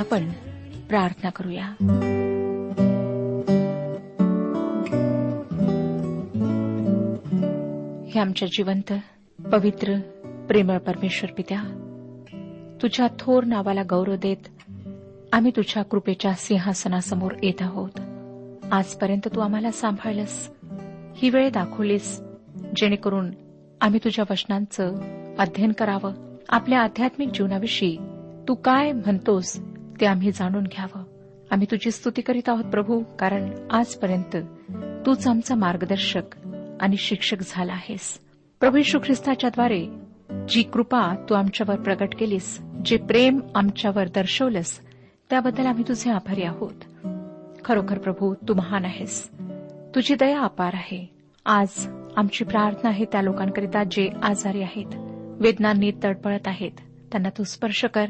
आपण 0.00 0.30
प्रार्थना 0.88 1.30
करूया. 1.30 1.64
हे 8.10 8.20
आमच्या 8.20 8.48
जिवंत 8.52 8.92
पवित्र 9.52 9.98
प्रेमळ 10.48 10.78
परमेश्वर 10.78 11.32
पित्या 11.32 11.62
तुझ्या 12.82 13.06
थोर 13.18 13.44
नावाला 13.44 13.82
गौरव 13.90 14.16
देत 14.16 14.64
आम्ही 15.32 15.50
तुझ्या 15.56 15.82
कृपेच्या 15.82 16.32
सिंहासनासमोर 16.32 17.32
येत 17.42 17.62
आहोत. 17.62 18.00
आजपर्यंत 18.72 19.28
तू 19.34 19.40
आम्हाला 19.40 19.70
सांभाळलंस. 19.70 20.50
ही 21.16 21.30
वेळ 21.30 21.50
दाखवलीस 21.50 22.20
जेणेकरून 22.76 23.30
आम्ही 23.80 24.00
तुझ्या 24.04 24.24
वचनांचं 24.30 24.94
अध्ययन 25.38 25.72
करावं. 25.72 26.12
आपल्या 26.48 26.80
आध्यात्मिक 26.80 27.28
जीवनाविषयी 27.28 27.96
तू 28.48 28.54
काय 28.54 28.92
म्हणतोस 28.92 29.60
ते 30.00 30.06
आम्ही 30.06 30.32
जाणून 30.32 30.64
घ्यावं. 30.64 31.04
आम्ही 31.50 31.66
तुझी 31.70 31.90
स्तुती 31.90 32.22
करीत 32.22 32.48
आहोत 32.48 32.64
प्रभू 32.64 33.02
कारण 33.18 33.50
आजपर्यंत 33.70 34.36
तूच 35.06 35.26
आमचा 35.26 35.54
मार्गदर्शक 35.54 36.22
आणि 36.80 36.96
शिक्षक 36.96 37.36
झाला 37.40 37.72
आहेस. 37.72 38.20
प्रभू 38.60 38.76
यशू 38.76 38.98
ख्रिस्ताच्याद्वारे 38.98 39.86
जी 40.48 40.62
कृपा 40.62 41.14
तू 41.28 41.34
आमच्यावर 41.34 41.80
प्रगट 41.80 42.14
केलीस 42.18 42.60
जे 42.84 42.96
प्रेम 42.96 43.40
आमच्यावर 43.54 44.04
दर्शवलंस 44.08 44.80
त्याबद्दल 45.30 45.66
आम्ही 45.66 45.84
तुझे 45.88 46.10
आभारी 46.10 46.42
आहोत. 46.42 47.06
खरोखर 47.64 47.98
प्रभू 47.98 48.34
तू 48.34 48.54
महान 48.54 48.84
आहेस. 48.84 49.30
तुझी 49.94 50.14
दया 50.14 50.40
अपार 50.40 50.70
आहे. 50.74 51.10
आज 51.46 51.88
आमची 52.16 52.44
प्रार्थना 52.44 52.88
आहे 52.88 53.04
त्या 53.04 53.22
लोकांकरिता 53.22 53.84
जे 53.84 54.10
आजारी 54.22 54.62
आहेत 54.62 54.94
वेदनांनी 55.40 55.92
तडपळत 56.04 56.48
आहेत 56.48 56.72
त्यांना 57.12 57.28
तू 57.28 57.44
स्पर्श 57.44 57.84
कर 57.84 58.06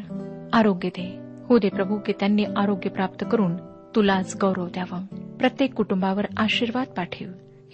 आरोग्य 0.53 0.89
दे. 0.89 1.20
हो 1.51 1.59
दे 1.59 1.69
प्रभू 1.69 1.99
की 2.07 2.13
त्यांनी 2.13 2.45
आरोग्य 2.57 2.91
प्राप्त 2.91 3.25
करून 3.33 3.57
तुलाच 3.97 4.37
गौरव 4.41 4.67
द्यावं. 4.67 5.07
प्रत्येक 5.37 5.75
कुटुंबावर 5.75 6.27
आशीर्वाद 6.37 6.87
पाठव. 6.87 7.25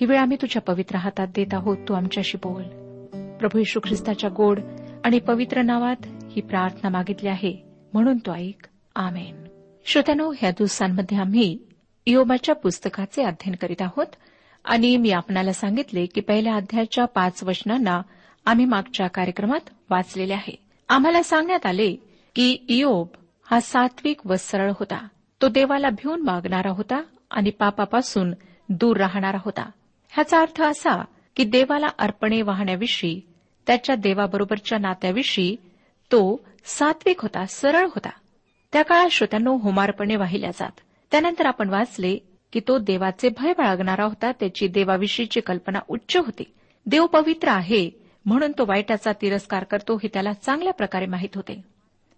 ही 0.00 0.06
वेळ 0.06 0.19
आम्ही 0.19 0.37
तुझ्या 0.43 0.62
पवित्र 0.62 0.96
हातात 0.96 1.26
देत 1.34 1.46
आहोत 1.52 1.76
तू 1.88 1.94
आमच्याशी 1.94 2.37
बोल. 2.37 2.62
प्रभू 3.37 3.58
यशू 3.58 3.81
ख्रिस्ताच्या 3.81 4.31
गोड 4.37 4.61
आणि 5.05 5.19
पवित्र 5.19 5.62
नावात 5.62 5.96
ही 6.31 6.40
प्रार्थना 6.40 6.88
मागितली 6.88 7.28
आहे 7.28 7.62
म्हणून 7.93 8.19
तो 8.19 8.34
ऐक. 8.34 8.67
आमेन. 8.96 9.44
श्रोत्यानो 9.87 10.32
ह्या 10.38 10.50
दिवसांमध्ये 10.50 11.19
आम्ही 11.19 11.58
इयोबाच्या 12.06 12.55
पुस्तकाचे 12.55 13.23
अध्ययन 13.23 13.55
करीत 13.55 13.82
आहोत 13.82 14.06
आणि 14.64 14.96
मी 14.96 15.11
आपणाला 15.11 15.52
सांगितले 15.52 16.06
की 16.06 16.20
पहिल्या 16.20 16.55
अध्यायाच्या 16.55 17.05
पाच 17.05 17.43
वचनांना 17.43 18.02
आम्ही 18.46 18.64
मागच्या 18.64 19.06
कार्यक्रमात 19.06 19.70
वाचलेले 19.90 20.32
आहे. 20.32 20.58
आम्हाला 20.88 21.23
सांगण्यात 21.23 21.67
आले 21.67 21.93
की 22.34 22.64
इयोब 22.69 23.06
हा 23.50 23.60
सात्विक 23.60 24.26
व 24.26 24.34
सरळ 24.34 24.72
होता. 24.78 25.08
तो 25.43 25.48
देवाला 25.48 25.90
भिवून 25.90 26.22
मागणारा 26.22 26.70
होता 26.70 27.02
आणि 27.31 27.50
पापापासून 27.50 28.34
दूर 28.69 28.96
राहणारा 28.96 29.38
होता. 29.44 29.70
ह्याचा 30.10 30.40
अर्थ 30.40 30.62
असा 30.62 31.04
की 31.37 31.44
देवाला 31.44 31.87
अर्पणे 31.98 32.43
वाहण्याविषयी 32.43 33.20
त्याच्या 33.66 33.94
देवाबरोबरच्या 33.94 34.78
नात्याविषयी 34.78 35.56
तो 36.12 36.40
सात्विक 36.64 37.20
होता 37.20 37.44
सरळ 37.46 37.84
होता. 37.84 38.10
त्या 38.72 38.82
काळात 38.82 39.08
श्रोत्यांनो 39.08 39.56
होमार्पणे 39.56 40.16
वाहिल्या 40.16 40.50
जात. 40.50 40.81
त्यानंतर 41.10 41.46
आपण 41.46 41.69
वाचले 41.69 42.19
की 42.52 42.60
तो 42.69 42.78
देवाचे 42.78 43.28
भय 43.28 43.52
बाळगणारा 43.52 44.04
होता 44.04 44.32
त्याची 44.32 44.69
देवाविषयीची 44.69 45.40
कल्पना 45.40 45.78
उच्च 45.88 46.16
होती. 46.16 46.54
देव 46.87 47.06
पवित्र 47.06 47.49
आहे 47.49 47.90
म्हणून 48.26 48.52
तो 48.52 48.64
वाईटाचा 48.66 49.12
तिरस्कार 49.12 49.64
करतो 49.64 49.96
हे 49.96 50.08
त्याला 50.12 50.32
चांगल्या 50.32 50.72
प्रकारे 50.72 51.06
माहीत 51.06 51.28
होते. 51.34 51.64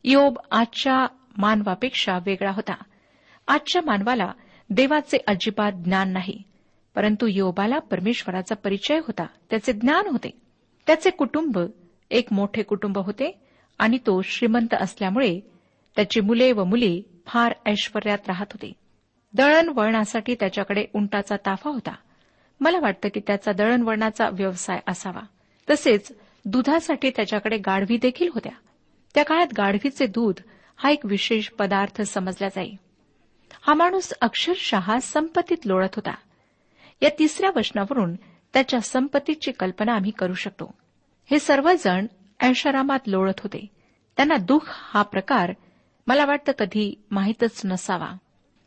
योब 0.04 0.38
आजच्या 0.50 1.06
मानवापेक्षा 1.38 2.19
वेगळा 2.26 2.50
होता. 2.50 2.75
आजच्या 3.49 3.82
मानवाला 3.82 4.32
देवाचे 4.70 5.19
अजिबात 5.26 5.73
ज्ञान 5.73 6.12
नाही. 6.12 6.43
परंतु 6.94 7.26
योबाला 7.26 7.79
परमेश्वराचा 7.79 8.55
परिचय 8.55 8.99
होता. 8.99 9.26
त्याचे 9.50 9.73
ज्ञान 9.73 10.06
होते. 10.06 10.31
त्याचे 10.87 11.11
कुटुंब 11.11 11.58
एक 12.11 12.32
मोठे 12.32 12.62
कुटुंब 12.62 12.99
होते 12.99 13.40
आणि 13.79 13.99
तो 13.99 14.23
श्रीमंत 14.23 14.75
असल्यामुळे 14.75 15.40
त्याची 15.96 16.20
मुले 16.20 16.52
व 16.52 16.64
मुली 16.64 17.02
फार 17.26 17.55
ऐश्वर्यात 17.67 18.19
राहत 18.29 18.46
होती. 18.50 18.73
दळणवळणासाठी 19.34 20.34
त्याच्याकडे 20.34 20.84
उंटाचा 20.94 21.37
ताफा 21.37 21.70
होता. 21.70 21.94
मला 22.61 22.79
वाटतं 22.81 23.08
की 23.08 23.20
त्याचा 23.26 23.52
दळणवळणाचा 23.52 24.29
व्यवसाय 24.32 24.81
असावा. 24.88 25.20
तसेच 25.70 26.12
दुधासाठी 26.44 27.11
त्याच्याकडे 27.11 27.56
गाढवी 27.56 27.96
देखील 27.96 28.29
होत्या. 28.34 28.52
त्या 29.14 29.25
काळात 29.25 29.46
गाढवीचे 29.58 30.06
दूध 30.06 30.34
हा 30.78 30.90
एक 30.90 31.06
विशेष 31.06 31.48
पदार्थ 31.48 32.02
समजला 32.02 32.48
जाई. 32.48 32.72
हा 33.60 33.75
माणूस 33.75 34.12
अक्षरशः 34.20 34.98
संपत्तीत 34.98 35.66
लोळत 35.66 35.94
होता. 35.96 36.14
या 37.02 37.10
तिसऱ्या 37.19 37.50
वचनावरून 37.56 38.14
त्याच्या 38.52 38.80
संपत्तीची 38.80 39.52
कल्पना 39.52 39.92
आम्ही 39.92 40.10
करू 40.10 40.34
शकतो. 40.34 40.75
हे 41.30 41.38
सर्वजण 41.38 42.06
ऐशारामात 42.40 42.98
लोळत 43.06 43.40
होते. 43.40 43.66
त्यांना 44.16 44.36
दुःख 44.36 44.60
हा 44.66 45.02
प्रकार 45.02 45.52
मला 46.06 46.25
वाटतं 46.25 46.52
कधी 46.52 47.04
माहीतच 47.10 47.60
नसावा. 47.64 48.10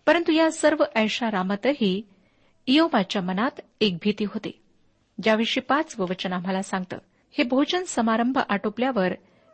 परंतु 0.06 0.32
या 0.32 0.52
सर्व 0.52 0.84
ऐशारामातही 0.96 2.02
इयोबाच्या 2.68 3.22
मनात 3.22 3.62
एक 3.82 3.96
भीती 3.96 4.24
होती. 4.24 4.62
ज्याविषयी 5.24 5.62
पाचवं 5.62 6.06
वचन 6.10 6.34
आम्हाला 6.34 6.62
सांगतं. 6.62 6.98
हे 7.32 7.44
भोजन 7.44 7.84
समारंभ 7.84 8.38
आटोपल्यावर 8.50 9.14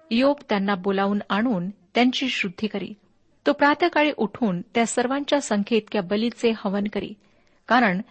इयोब 0.10 0.36
त्यांना 0.50 0.76
बोलावून 0.76 1.20
आणून 1.30 1.70
त्यांची 1.98 2.30
शुद्धी 2.30 2.68
करी. 2.68 2.94
तो 3.46 3.54
प्रातकाळी 3.54 4.12
उठून 4.18 4.62
त्या 4.62 4.86
सर्वांच्या 4.86 5.42
संख्येइतक्या 5.42 6.02
बलीचे 6.02 6.54
हवन 6.58 6.84
करी. 6.94 7.14
कारण 7.68 8.02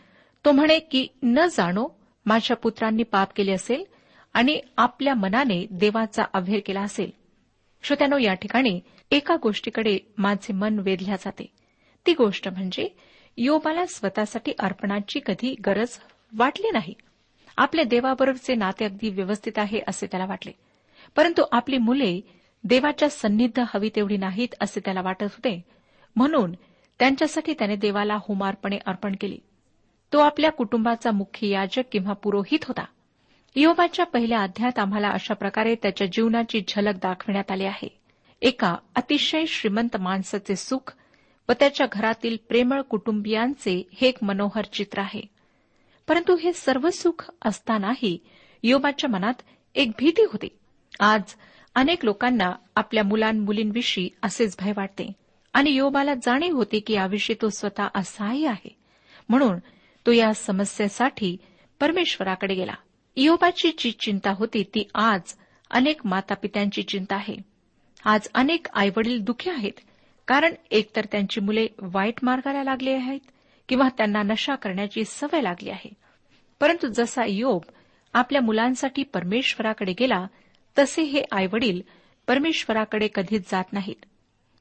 तो 0.44 0.52
म्हणे 0.52 0.78
की 0.78 1.08
न 1.22 1.46
जाणो 1.46 1.88
माझ्या 2.26 2.56
पुत्रांनी 2.56 3.02
पाप 3.02 3.28
केले 3.36 3.52
असेल 3.52 3.84
आणि 4.34 4.60
आपल्या 4.76 5.14
मनाने 5.14 5.66
देवाचा 5.70 6.24
अभेर 6.32 6.60
केला 6.66 6.80
असेल. 6.80 7.10
श्रोत्यानो 7.82 8.18
या 8.18 8.34
ठिकाणी 8.34 8.80
एका 9.10 9.36
गोष्टीकडे 9.42 9.98
माझे 10.18 10.52
मन 10.52 10.78
वेधल्या 10.78 11.16
जाते. 11.16 11.46
ती 12.06 12.14
गोष्ट 12.14 12.48
म्हणजे 12.48 12.96
योबाला 13.36 13.86
स्वतःसाठी 13.86 14.52
अर्पणाची 14.58 15.20
कधी 15.26 15.54
गरज 15.66 15.88
वाटली 16.32 16.70
नाही. 16.70 16.94
आपल्या 17.56 17.84
देवाबरोबरचे 17.84 18.54
नाते 18.54 18.84
अगदी 18.84 19.08
व्यवस्थित 19.08 19.58
आहे 19.58 19.80
असे 19.88 20.06
त्याला 20.06 20.26
वाटले. 20.26 20.52
परंतु 21.16 21.42
आपली 21.52 21.78
मुले 21.78 22.20
देवाच्या 22.68 23.08
सन्निध 23.10 23.60
हवी 23.74 23.90
तेवढी 23.96 24.16
नाहीत 24.16 24.48
असे 24.60 24.80
त्याला 24.80 25.00
वाटत 25.00 25.22
होते. 25.22 25.64
म्हणून 26.16 26.52
त्यांच्यासाठी 26.98 27.54
त्याने 27.54 27.76
देवाला 27.76 28.14
होमार्पणे 28.14 28.78
अर्पण 28.86 29.14
केली. 29.20 29.38
तो 30.12 30.18
आपल्या 30.18 30.50
कुटुंबाचा 30.50 31.10
मुख्य 31.10 31.48
याजक 31.48 31.82
किंवा 31.92 32.12
पुरोहित 32.12 32.58
होता. 32.64 32.84
योबाच्या 33.56 34.06
पहिल्या 34.06 34.42
अध्यात 34.42 34.78
आम्हाला 34.78 35.08
अशा 35.08 35.34
प्रकारे 35.34 35.74
त्याच्या 35.74 36.06
जीवनाची 36.06 36.62
झलक 36.68 36.94
दाखविण्यात 36.94 37.50
आली 37.50 37.64
आहे. 37.64 37.98
एका 38.42 38.76
अतिशय 38.94 39.44
श्रीमंत 39.44 39.96
माणसाचे 39.96 40.56
सुख 40.56 40.94
व 41.48 41.52
त्याच्या 41.52 41.86
घरातील 41.92 42.36
प्रेमळ 42.48 42.80
कुटुंबियांचे 42.80 43.88
हे 43.92 44.08
एक 44.08 44.18
मनोहर 44.22 44.64
चित्र 44.64 45.00
आहे. 45.00 45.22
परंतु 46.08 46.36
हे 46.36 46.52
सर्व 46.52 46.90
सुख 46.90 47.30
असतानाही 47.44 48.18
योबाच्या 48.62 49.10
मनात 49.10 49.34
एक 49.74 49.90
भीती 49.98 50.22
होती. 50.22 50.48
आज 51.00 51.22
अनेक 51.76 52.04
लोकांना 52.04 52.52
आपल्या 52.74 53.04
मुलांमुलींविषयी 53.04 54.08
असेच 54.22 54.56
भय 54.60 54.72
वाटते. 54.76 55.12
आणि 55.52 55.70
योबाला 55.70 56.14
जाणीव 56.14 56.54
होती 56.56 56.80
की 56.80 56.94
याविषयी 56.94 57.36
तो 57.42 57.48
स्वतः 57.48 57.86
असहाय्य 57.94 58.48
आहे. 58.48 58.76
म्हणून 59.28 59.58
तो 60.06 60.12
या 60.12 60.34
समस्येसाठी 60.34 61.36
परमेश्वराकडे 61.80 62.54
गेला. 62.54 62.74
योबाची 63.16 63.70
जी 63.78 63.90
चिंता 63.90 64.30
होती 64.30 64.62
ती 64.62 64.88
आज 64.94 65.20
अनेक 65.70 66.06
मातापित्यांची 66.06 66.82
चिंता 66.82 67.14
आहे. 67.14 67.36
आज 68.04 68.28
अनेक 68.34 68.66
आईवडील 68.74 69.20
दुःखी 69.20 69.50
आहेत. 69.50 69.72
कारण 70.26 70.54
एकतर 70.70 71.04
त्यांची 71.04 71.40
मुले 71.40 71.66
वाईट 71.82 72.14
मार्गाला 72.22 72.62
लागली 72.62 72.92
आहेत 72.92 73.20
किंवा 73.68 73.88
त्यांना 73.88 74.22
नशा 74.22 74.54
करण्याची 74.54 75.04
सवय 75.04 75.40
लागली 75.40 75.70
आहे. 75.70 75.90
परंतु 76.60 76.86
जसा 76.86 77.24
योग 77.24 77.62
आपल्या 78.12 78.42
मुलांसाठी 78.42 79.02
परमेश्वराकडे 79.02 79.94
गेला 80.00 80.26
तसे 80.78 81.02
हे 81.02 81.22
आईवडील 81.32 81.80
परमेश्वराकडे 82.26 83.08
कधीच 83.14 83.50
जात 83.50 83.64
नाहीत. 83.72 84.04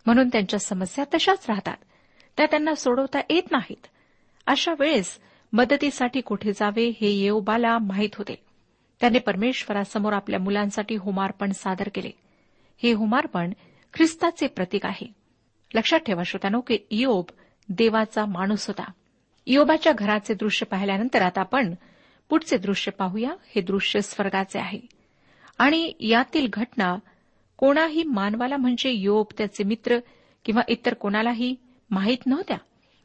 म्हणून 0.06 0.28
त्यांच्या 0.28 0.60
समस्या 0.60 1.06
तशाच 1.14 1.46
राहतात. 1.50 1.78
त्या 2.38 2.46
त्यांना 2.46 2.76
सोडवता 2.76 3.20
येत 3.30 3.52
नाहीत. 3.52 3.88
अशा 4.48 4.74
वेळेस 4.80 5.20
मदतीसाठी 5.54 6.22
कुठे 6.22 6.52
जावे 6.52 6.94
हे 7.02 7.10
येवबाला 7.10 7.78
माहीत 7.78 8.10
होते. 8.16 8.44
त्याने 9.00 9.20
परमेश्वरासमोर 9.20 10.14
आपल्या 10.14 10.40
मुलांसाठी 10.40 10.96
होमार्पण 10.96 11.52
सादर 11.52 11.90
केले. 11.94 12.12
हे 12.84 12.92
होमार्पण 12.92 13.54
ख्रिस्ताचे 13.94 14.48
प्रतीक 14.48 14.86
आहे. 14.86 15.14
लक्षात 15.74 16.00
ठेवा 16.00 16.24
श्रोत्यानो 16.24 16.62
की 16.62 16.78
इयोब 16.90 17.26
देवाचा 17.70 18.26
माणूस 18.26 18.68
होता. 18.68 18.92
इयोबाच्या 19.46 19.94
घराचे 19.94 20.34
दृश्य 20.34 20.66
पाहिल्यानंतर 20.66 21.22
आता 21.22 21.42
आपण 21.42 21.74
पुढचे 22.30 22.58
दृश्य 22.58 22.92
पाहूया. 22.92 23.30
हे 23.56 23.62
दृश्य 23.62 24.02
स्वर्गाचे 24.02 24.60
आहे. 24.60 24.95
आणि 25.58 25.94
यातील 26.00 26.48
घटना 26.54 26.96
कोणाही 27.58 28.04
मानवाला 28.04 28.58
म्हणजे 28.58 28.90
योब 28.90 29.26
त्याचे 29.38 29.64
मित्र 29.64 30.00
किंवा 30.46 30.62
इतर 30.68 30.94
कोणालाही 30.94 31.56
माहीत 31.90 32.18
नव्हत्या. 32.26 32.58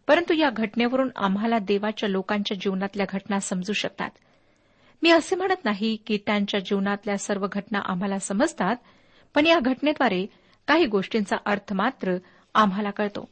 परंतु 0.06 0.34
या 0.34 0.50
घटनेवरून 0.50 1.10
आम्हाला 1.16 1.58
देवाच्या 1.58 2.08
लोकांच्या 2.08 2.56
जीवनातल्या 2.56 3.06
घटना 3.08 3.40
समजू 3.40 3.72
शकतात. 3.72 4.10
मी 5.02 5.10
असे 5.10 5.36
म्हणत 5.36 5.64
नाही 5.64 5.96
की 6.06 6.18
त्यांच्या 6.26 6.60
जीवनातल्या 6.60 7.18
सर्व 7.18 7.46
घटना 7.52 7.78
आम्हाला 7.84 8.18
समजतात 8.18 8.76
पण 9.34 9.46
या 9.46 9.58
घटनेद्वारे 9.60 10.26
काही 10.66 10.86
गोष्टींचा 10.86 11.36
अर्थ 11.46 11.72
मात्र 11.72 12.16
आम्हाला 12.54 12.90
कळतो. 12.90 13.28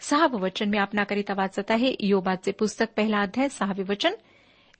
सहावं 0.00 0.40
वचन 0.40 0.68
मी 0.68 0.78
आपणाकरिता 0.78 1.34
वाचत 1.34 1.70
आहे. 1.70 1.94
योबाचे 2.00 2.52
पुस्तक 2.52 2.86
पहिला 2.96 3.20
अध्याय 3.20 3.48
सहावे 3.48 3.82
वचन. 3.88 4.12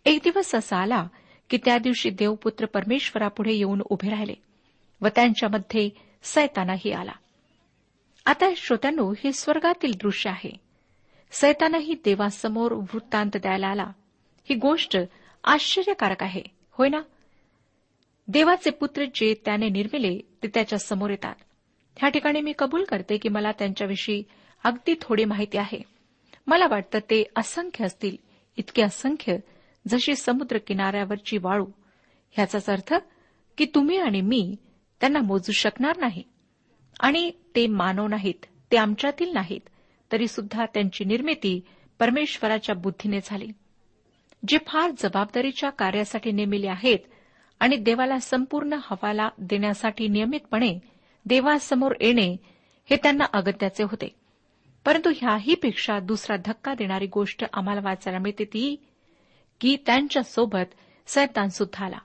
एक 0.04 0.20
दिवस 0.24 0.54
असा 0.54 0.76
आला 0.76 1.06
की 1.50 1.58
त्या 1.64 1.78
दिवशी 1.78 2.10
देवपुत्र 2.10 2.66
परमेश्वरापुढे 2.66 3.52
येऊन 3.52 3.82
उभे 3.90 4.10
राहिले 4.10 4.34
व 5.00 5.08
त्यांच्यामध्ये 5.08 5.90
सैतानाही 6.22 6.92
आला. 6.92 7.12
आता 8.26 8.50
श्रोत्यांनो 8.56 9.12
हे 9.24 9.32
स्वर्गातील 9.32 9.92
दृश्य 10.02 10.30
आहे. 10.30 10.50
सैतानही 11.32 11.94
देवासमोर 12.04 12.72
वृत्तांत 12.72 13.30
द्यायला 13.36 13.66
आला. 13.66 13.86
ही 14.44 14.54
गोष्ट 14.54 14.98
आश्चर्यकारक 15.44 16.22
आहे 16.22 16.42
होय 16.70 16.88
ना? 16.88 17.00
देवाचे 18.28 18.70
पुत्र 18.70 19.04
जे 19.14 19.34
त्याने 19.44 19.68
निर्मिले 19.68 20.18
ते 20.42 20.48
त्याच्यासमोर 20.48 21.10
येतात. 21.10 21.34
ह्या 21.96 22.08
ठिकाणी 22.08 22.40
मी 22.40 22.52
कबूल 22.58 22.84
करते 22.84 23.16
की 23.16 23.28
मला 23.28 23.52
त्यांच्याविषयी 23.52 24.22
अगदी 24.64 24.94
थोडी 25.00 25.24
माहिती 25.24 25.58
आहे. 25.58 25.82
मला 26.46 26.66
वाटतं 26.66 26.98
ते 26.98 27.24
असंख्य 27.36 27.84
असतील 27.84 28.16
इतके 28.56 28.82
असंख्य 28.82 29.36
जशी 29.90 30.14
समुद्र 30.16 30.58
किनाऱ्यावरची 30.58 31.38
वाळू. 31.38 31.66
ह्याचाच 32.30 32.70
अर्थ 32.70 32.94
की 33.58 33.64
तुम्ही 33.74 33.98
आणि 33.98 34.20
मी 34.20 34.56
त्यांना 35.00 35.20
मोजू 35.20 35.52
शकणार 35.52 35.96
नाही. 35.96 36.22
आणि 37.00 37.30
ते 37.56 37.66
मानव 37.66 38.06
नाहीत 38.06 38.46
ते 38.72 38.76
आमच्यातील 38.76 39.32
नाहीत 39.32 39.68
तरी 40.12 40.28
सुद्धा 40.28 40.64
त्यांची 40.74 41.04
निर्मिती 41.04 41.60
परमेश्वराच्या 41.98 42.74
बुद्धीने 42.74 43.18
झाली 43.24 43.48
जे 44.48 44.58
फार 44.66 44.90
जबाबदारीच्या 44.98 45.70
कार्यासाठी 45.70 46.32
नेमिले 46.32 46.68
आहेत 46.68 46.98
आणि 47.60 47.76
देवाला 47.76 48.18
संपूर्ण 48.18 48.76
हवाला 48.82 49.28
देण्यासाठी 49.38 50.08
नियमितपणे 50.08 50.78
देवासमोर 51.26 51.94
येणे 52.00 52.36
हे 52.90 52.96
त्यांना 52.96 53.24
अगत्याचे 53.32 53.82
होते. 53.82 54.14
परंतु 54.84 55.10
ह्याहीपेक्षा 55.16 55.98
दुसरा 55.98 56.36
धक्का 56.44 56.74
देणारी 56.74 57.06
गोष्ट 57.06 57.44
आम्हाला 57.52 57.80
वाचायला 57.84 58.18
मिळते 58.18 58.44
ती 58.44 58.89
की 59.60 59.76
त्यांच्यासोबत 59.86 60.74
सैतान 61.06 61.48
सुद्धा 61.48 61.84
आला 61.84 61.98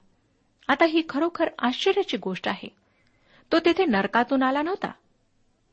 आता 0.68 0.86
ही 0.86 1.02
खरोखर 1.10 1.50
आश्चर्याची 1.60 2.18
गोष्ट 2.18 2.48
आहे. 2.48 2.70
तो 3.52 3.60
तिथे 3.60 3.86
नरकातून 3.86 4.44
आला 4.44 4.62
नव्हता. 4.62 4.92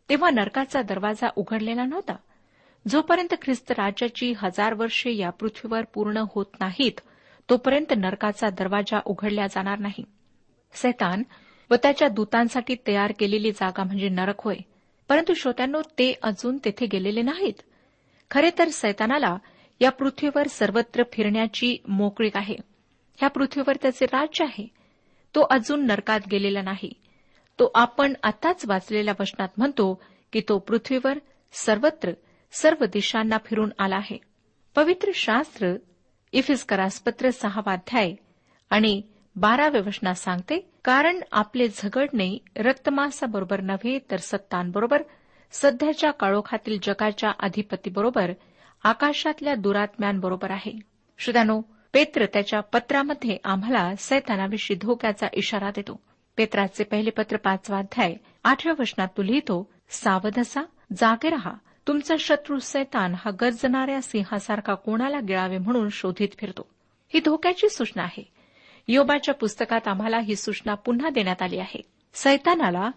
तेव्हा 0.08 0.30
नरकाचा 0.30 0.82
दरवाजा 0.82 1.28
उघडलेला 1.36 1.84
नव्हता. 1.84 2.16
जोपर्यंत 2.88 3.34
ख्रिस्त 3.42 3.70
राज्याची 3.70 4.32
हजार 4.36 4.74
वर्षे 4.74 5.16
या 5.16 5.30
पृथ्वीवर 5.30 5.84
पूर्ण 5.94 6.22
होत 6.34 6.46
नाहीत 6.60 7.00
तोपर्यंत 7.50 7.92
नरकाचा 7.96 8.50
दरवाजा 8.50 9.00
उघडला 9.04 9.46
जाणार 9.46 9.78
नाही. 9.78 10.04
सैतान 10.72 11.22
व 11.70 11.74
त्याच्या 11.74 12.08
दूतांसाठी 12.08 12.76
तयार 12.86 13.12
केलेली 13.18 13.52
जागा 13.52 13.84
म्हणजे 13.84 14.08
नरक 14.08 14.34
होय. 14.38 14.56
परंतु 15.08 15.34
श्रोत्यांनो 15.34 15.82
ते 15.82 16.18
अजून 16.22 16.58
तेथे 16.64 16.86
गेलेले 16.86 17.22
नाहीत. 17.22 17.62
खरे 18.30 18.50
तर 18.58 18.68
सैतानाला 18.68 19.36
या 19.80 19.90
पृथ्वीवर 19.90 20.46
सर्वत्र 20.46 21.02
फिरण्याची 21.12 21.76
मोकळीक 21.88 22.36
आहे. 22.36 22.56
ह्या 23.18 23.28
पृथ्वीवर 23.28 23.76
त्याचे 23.82 24.04
राज्य 24.04 24.44
आहे. 24.44 24.66
तो 25.34 25.40
अजून 25.50 25.86
नरकात 25.86 26.20
गेलेला 26.30 26.62
नाही. 26.62 26.92
तो 27.58 27.70
आपण 27.74 28.12
आताच 28.22 28.66
वाचलेल्या 28.66 29.14
वचनात 29.20 29.48
म्हणतो 29.56 30.02
की 30.32 30.40
तो 30.40 30.58
पृथ्वीवर 30.58 31.18
सर्वत्र 31.52 32.10
सर्व 32.52 32.84
दिशांना 32.84 33.36
फिरून 33.44 33.70
आला 33.78 33.96
आहे. 33.96 34.18
पवित्र 34.74 35.10
शास्त्र 35.14 35.74
इफिस्करासपत्र 36.32 37.30
सहावाध्याय 37.30 38.14
आणि 38.70 39.02
बाराव्या 39.36 39.80
वचनात 39.86 40.14
सांगते 40.14 40.68
कारण 40.84 41.20
आपले 41.32 41.68
झगडणे 41.68 42.38
रक्तमासाबरोबर 42.56 43.60
नव्हे 43.60 43.98
तर 44.10 44.16
सत्तांबरोबर 44.16 45.02
सध्याच्या 45.52 46.10
काळोखातील 46.10 46.78
जगाच्या 46.82 47.30
अधिपतीबरोबर 47.40 48.32
आकाशातल्या 48.82 49.54
दुरात्म्यांबरोबर 49.54 50.50
आहे. 50.50 50.72
श्रोत्यानो 51.18 51.60
पेत्र 51.92 52.26
त्याच्या 52.26 52.60
पत्रामध्ये 52.60 53.38
आम्हाला 53.44 53.92
सैतानाविषयी 53.98 54.76
धोक्याचा 54.76 55.26
इशारा 55.32 55.70
देतो. 55.70 56.00
पेत्राचे 56.36 56.84
पहिले 56.84 57.10
पत्र 57.10 57.36
पाचवा 57.36 57.78
अध्याय 57.78 58.14
आठव्या 58.44 58.74
वचनात 58.78 59.08
तो 59.16 59.22
लिहितो 59.22 59.70
सावध 59.90 60.38
असा 60.38 60.60
जागे 60.96 61.30
रहा. 61.30 61.52
तुमचा 61.86 62.14
शत्रू 62.18 62.58
सैतान 62.58 63.14
हा 63.14 63.30
गर्जणाऱ्या 63.30 64.02
सिंहासारखा 64.02 64.74
कोणाला 64.74 65.20
गिळावे 65.20 65.58
म्हणून 65.58 65.88
शोधित 65.88 66.28
फिरतो. 66.38 66.68
ही 67.14 67.20
धोक्याची 67.20 67.68
सूचना 67.68 68.02
आहे. 68.02 68.32
योबाच्या 68.88 69.34
पुस्तकात 69.34 69.88
आम्हाला 69.88 70.18
ही 70.18 70.36
सूचना 70.36 70.74
पुन्हा 70.74 71.10
देण्यात 71.10 71.42
आली 71.42 71.58
आहे. 71.58 71.82
सैतानाला 72.14 72.90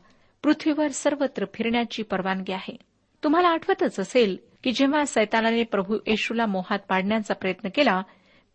पृथ्वीवर 0.44 0.88
सर्वत्र 0.88 1.46
फिरण्याची 1.54 2.04
परवानगी 2.04 2.51
आहे. 2.51 2.77
तुम्हाला 3.24 3.48
आठवतच 3.48 4.00
असेल 4.00 4.38
की 4.65 4.72
जेव्हा 4.72 5.05
सैतानाने 5.05 5.63
प्रभू 5.63 5.98
येशूला 6.07 6.45
मोहात 6.45 6.79
पाडण्याचा 6.79 7.34
प्रयत्न 7.34 7.69
केला 7.75 8.01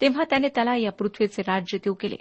तेव्हा 0.01 0.25
त्याने 0.31 0.49
त्याला 0.49 0.77
या 0.77 0.93
पृथ्वीचे 0.93 1.43
राज्य 1.43 1.79
देऊ 1.79 1.95
केले. 1.95 2.17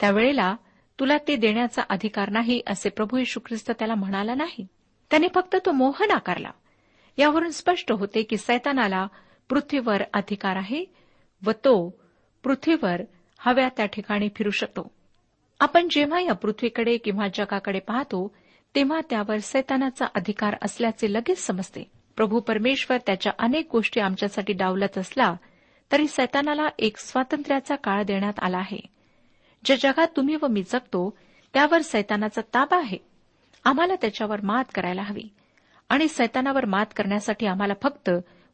त्यावेळेला 0.00 0.56
तुला 1.00 1.16
ते 1.28 1.36
देण्याचा 1.36 1.82
अधिकार 1.88 2.30
नाही 2.30 2.62
असे 2.66 2.88
प्रभू 2.88 3.16
येशू 3.16 3.40
ख्रिस्त 3.46 3.70
त्याला 3.70 3.94
म्हणाला 3.94 4.34
नाही. 4.34 4.66
त्याने 5.10 5.26
फक्त 5.34 5.56
तो 5.66 5.72
मोह 5.72 6.04
नाकारला. 6.08 6.50
यावरून 7.18 7.50
स्पष्ट 7.50 7.92
होते 7.92 8.22
की 8.22 8.36
सैतानाला 8.36 9.06
पृथ्वीवर 9.48 10.02
अधिकार 10.14 10.56
आहे 10.56 10.84
व 11.46 11.50
तो 11.50 12.00
पृथ्वीवर 12.44 13.02
हव्या 13.38 13.68
त्या 13.76 13.86
ठिकाणी 13.86 14.28
फिरू 14.36 14.50
शकतो. 14.50 14.92
आपण 15.60 15.88
जेव्हा 15.90 16.20
या 16.20 16.34
पृथ्वीकडे 16.34 16.96
किंवा 16.96 17.26
जगाकडे 17.34 17.78
पाहतो 17.78 18.34
तेव्हा 18.74 19.00
त्यावर 19.10 19.38
सैतानाचा 19.38 20.06
अधिकार 20.14 20.56
असल्याचे 20.62 21.12
लगेच 21.12 21.38
समजते. 21.38 22.01
प्रभू 22.16 22.40
परमेश्वर 22.40 22.96
त्याच्या 22.96 23.32
अनेक 23.38 23.68
गोष्टी 23.72 24.00
आमच्यासाठी 24.00 24.52
डावलत 24.52 24.98
असला 24.98 25.34
तरी 25.92 26.06
सैतानाला 26.06 26.68
एक 26.78 26.96
स्वातंत्र्याचा 26.96 27.76
काळ 27.76 28.02
देण्यात 28.02 28.32
आला 28.42 28.58
आहे. 28.58 28.80
ज्या 29.64 29.76
जगात 29.76 30.06
तुम्ही 30.16 30.36
व 30.42 30.46
मी 30.46 30.62
जगतो 30.62 31.18
त्यावर 31.54 31.80
सैतानाचा 31.80 32.40
ताबा 32.54 32.76
आहे. 32.76 32.98
आम्हाला 33.64 33.94
त्याच्यावर 33.94 34.40
मात 34.42 34.64
करायला 34.74 35.02
हवी. 35.02 35.28
आणि 35.88 36.08
सैतानावर 36.08 36.64
मात 36.64 36.86
करण्यासाठी 36.96 37.46
आम्हाला 37.46 37.74
फक्त 37.82 38.10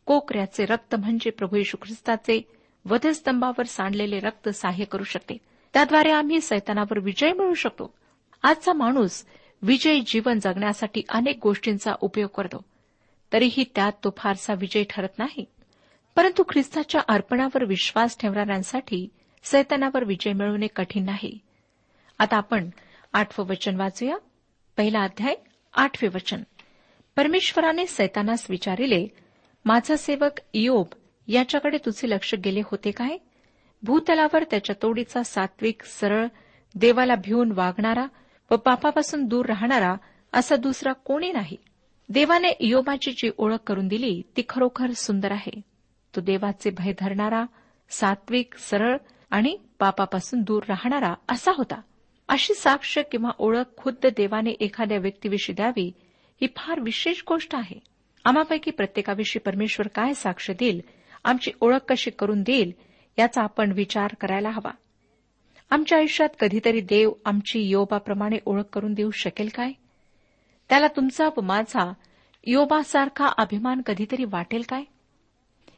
कोकऱ्याचे 0.06 0.64
रक्त 0.64 0.94
म्हणजे 0.94 1.30
प्रभू 1.30 1.56
येशू 1.56 1.76
ख्रिस्ताचे 1.82 2.52
वधस्तंभावर 2.84 3.62
सांडलेले 3.62 4.18
रक्त 4.18 4.48
सहाय्य 4.48 4.84
करू 4.84 5.04
शकते. 5.04 5.38
त्याद्वारे 5.72 6.10
आम्ही 6.10 6.40
सैतानावर 6.40 6.98
विजय 6.98 7.32
मिळवू 7.32 7.54
शकतो. 7.54 7.94
आजचा 8.42 8.72
माणूस 8.72 9.26
विजयी 9.62 10.00
जीवन 10.00 10.38
जगण्यासाठी 10.38 11.02
अनेक 11.08 11.38
गोष्टींचा 11.42 11.92
उपयोग 12.00 12.30
करतो. 12.36 12.64
तरीही 13.32 13.64
त्यात 13.74 13.92
तो 14.04 14.14
फारसा 14.16 14.54
विजय 14.54 14.84
ठरत 14.90 15.08
नाही. 15.18 15.44
परंतु 16.16 16.42
ख्रिस्ताच्या 16.42 17.00
अर्पणावर 17.08 17.64
विश्वास 17.64 18.18
ठेवणाऱ्यांसाठी 18.18 19.08
सैतानावर 19.42 20.04
विजय 20.04 20.32
मिळवणे 20.32 20.66
कठीण 20.66 21.04
नाही. 21.04 21.38
आता 22.18 22.36
आपण 22.36 22.70
आठवं 23.12 23.46
वचन 23.46 23.76
वाचूया. 23.76 24.16
पहिला 24.76 25.02
अध्याय 25.02 25.34
आठवे 25.74 26.08
वचन. 26.08 26.42
परमेश्वराने 27.16 27.86
सैतानास 27.86 28.46
विचारिले 28.50 29.06
माझा 29.64 29.96
सेवक 29.96 30.40
इयोब 30.52 30.86
याच्याकडे 31.26 31.78
तुझे 31.78 32.10
लक्ष 32.10 32.34
गेले 32.34 32.60
होते 32.64 32.90
काय? 32.90 33.18
भूतलावर 33.82 34.44
त्याच्या 34.44 34.76
तोडीचा 34.82 35.22
सात्विक 35.22 35.82
सरळ 35.82 36.26
देवाला 36.74 37.14
भिवून 37.14 37.52
वागणारा 37.52 38.06
व 38.50 38.56
पापापासून 38.56 39.24
दूर 39.24 39.46
राहणारा 39.46 39.94
असा 40.32 40.56
दुसरा 40.56 40.92
कोणी 40.92 41.32
नाही? 41.32 41.56
देवाने 42.10 42.48
इयोबाची 42.48 43.12
जी 43.12 43.30
ओळख 43.38 43.56
करून 43.66 43.88
दिली 43.88 44.22
ती 44.36 44.42
खरोखर 44.48 44.90
सुंदर 44.90 45.32
आहे. 45.32 45.60
तो 46.16 46.20
देवाचे 46.20 46.70
भय 46.70 46.92
धरणारा 46.98 47.44
सात्विक 47.90 48.54
सरळ 48.58 48.96
आणि 49.30 49.58
पापापासून 49.78 50.42
दूर 50.42 50.62
राहणारा 50.68 51.14
असा 51.28 51.52
होता. 51.56 51.80
अशी 52.28 52.54
साक्ष 52.54 52.98
किंवा 53.12 53.30
ओळख 53.38 53.76
खुद्द 53.76 54.06
देवाने 54.16 54.50
एखाद्या 54.50 54.98
व्यक्तीविषयी 54.98 55.54
द्यावी 55.54 55.92
ही 56.40 56.46
फार 56.56 56.80
विशेष 56.80 57.22
गोष्ट 57.28 57.54
आहे. 57.54 57.80
आम्हापैकी 58.24 58.70
प्रत्येकाविषयी 58.70 59.40
परमेश्वर 59.40 59.88
काय 59.88 60.14
साक्ष 60.14 60.50
देईल 60.50 60.80
आमची 61.24 61.50
ओळख 61.60 61.78
कशी 61.88 62.10
करून 62.10 62.42
देईल 62.42 62.72
याचा 63.18 63.42
आपण 63.42 63.72
विचार 63.72 64.10
करायला 64.20 64.50
हवा. 64.50 64.70
आमच्या 65.70 65.98
आयुष्यात 65.98 66.28
कधीतरी 66.40 66.80
देव 66.80 67.12
आमची 67.24 67.60
योबाप्रमाणे 67.60 68.36
ओळख 68.46 68.62
करून 68.62 68.94
देऊ 68.94 69.10
शकेल 69.10 69.48
काय? 69.54 69.72
त्याला 70.68 70.86
तुमचा 70.88 71.28
व 71.36 71.40
माझा 71.40 71.92
योबासारखा 72.46 73.26
अभिमान 73.38 73.82
कधीतरी 73.86 74.24
वाटेल 74.24 74.62
काय? 74.68 74.84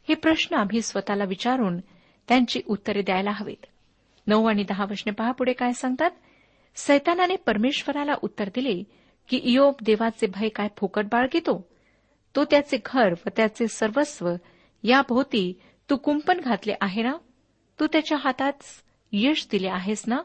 हे 0.09 0.15
प्रश्न 0.15 0.57
आम्ही 0.57 0.83
स्वतःला 0.83 1.25
विचारून 1.25 1.81
त्यांची 2.29 2.61
उत्तरे 2.67 3.03
द्यायला 3.03 3.31
हवीत. 3.31 3.67
नऊ 4.27 4.47
आणि 4.47 4.63
दहा 4.63 4.85
वचने 4.85 5.13
पहा 5.13 5.33
पुढे 5.33 5.53
काय 5.53 5.73
सांगतात. 5.73 6.11
सैतानाने 6.77 7.37
परमेश्वराला 7.37 8.15
उत्तर 8.23 8.49
दिले 8.49 8.83
की 9.29 9.37
इयोब 9.37 9.75
देवाचे 9.83 10.27
भय 10.27 10.49
काय 10.49 10.69
फुकट 10.77 11.05
बाळगितो? 11.05 11.69
तो 12.37 12.45
त्याचे 12.45 12.79
घर 12.85 13.13
व 13.13 13.29
त्याचे 13.37 13.69
सर्वस्व 13.69 14.35
याभोवती 14.83 15.61
तू 15.91 15.97
कुंपण 15.97 16.41
घातले 16.41 16.75
आहे 16.81 17.03
ना? 17.03 17.13
तू 17.81 17.87
त्याच्या 17.87 18.19
हातात 18.21 18.53
यश 19.13 19.49
दिले 19.53 19.69
आहेस 19.69 20.03
ना? 20.07 20.19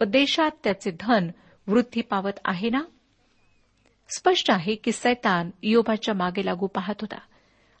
व 0.00 0.04
देशात 0.04 0.50
त्याचे 0.64 0.90
धन 1.00 1.28
वृद्धी 1.66 2.00
पावत 2.00 2.38
आहे 2.44 2.70
ना? 2.70 2.82
स्पष्ट 4.16 4.50
आहे 4.50 4.74
की 4.74 4.92
सैतान 4.92 5.50
योबाच्या 5.62 6.14
मागे 6.14 6.44
लागू 6.44 6.66
पाहत 6.66 6.94
होता. 7.00 7.18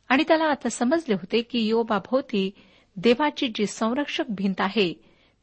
आणि 0.08 0.24
त्याला 0.28 0.44
आता 0.44 0.68
समजले 0.68 1.14
होते 1.14 1.42
की 1.42 1.66
योबाभोवती 1.66 2.50
देवाची 2.96 3.48
जी 3.48 3.66
संरक्षक 3.66 4.24
भिंत 4.28 4.54
आहे 4.58 4.94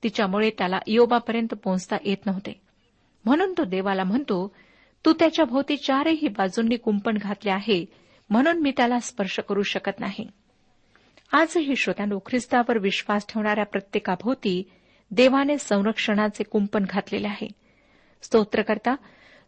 तिच्यामुळे 0.03 0.49
त्याला 0.49 0.79
योबापर्यंत 0.87 1.47
पोहोचता 1.47 1.97
येत 2.05 2.25
नव्हते. 2.25 2.61
म्हणून 3.25 3.53
तो 3.57 3.63
देवाला 3.63 4.03
म्हणतो 4.03 4.55
तू 5.05 5.13
त्याच्या 5.13 5.45
भोवती 5.45 5.77
चारही 5.77 6.27
बाजूंनी 6.27 6.75
कुंपण 6.75 7.17
घातले 7.21 7.51
आहे 7.51 7.85
म्हणून 8.29 8.61
मी 8.61 8.71
त्याला 8.77 8.99
स्पर्श 8.99 9.39
करू 9.49 9.63
शकत 9.63 9.99
नाही. 9.99 10.27
आजही 11.31 11.75
श्रोत्यानो 11.75 12.19
ख्रिस्तावर 12.19 12.77
विश्वास 12.77 13.25
ठेवणाऱ्या 13.29 13.65
प्रत्येकाभोवती 13.65 14.63
देवाने 15.11 15.57
संरक्षणाचे 15.57 16.43
कुंपण 16.43 16.85
घातलेले 16.89 17.27
आहे. 17.27 17.47
स्तोत्रकर्ता 18.21 18.95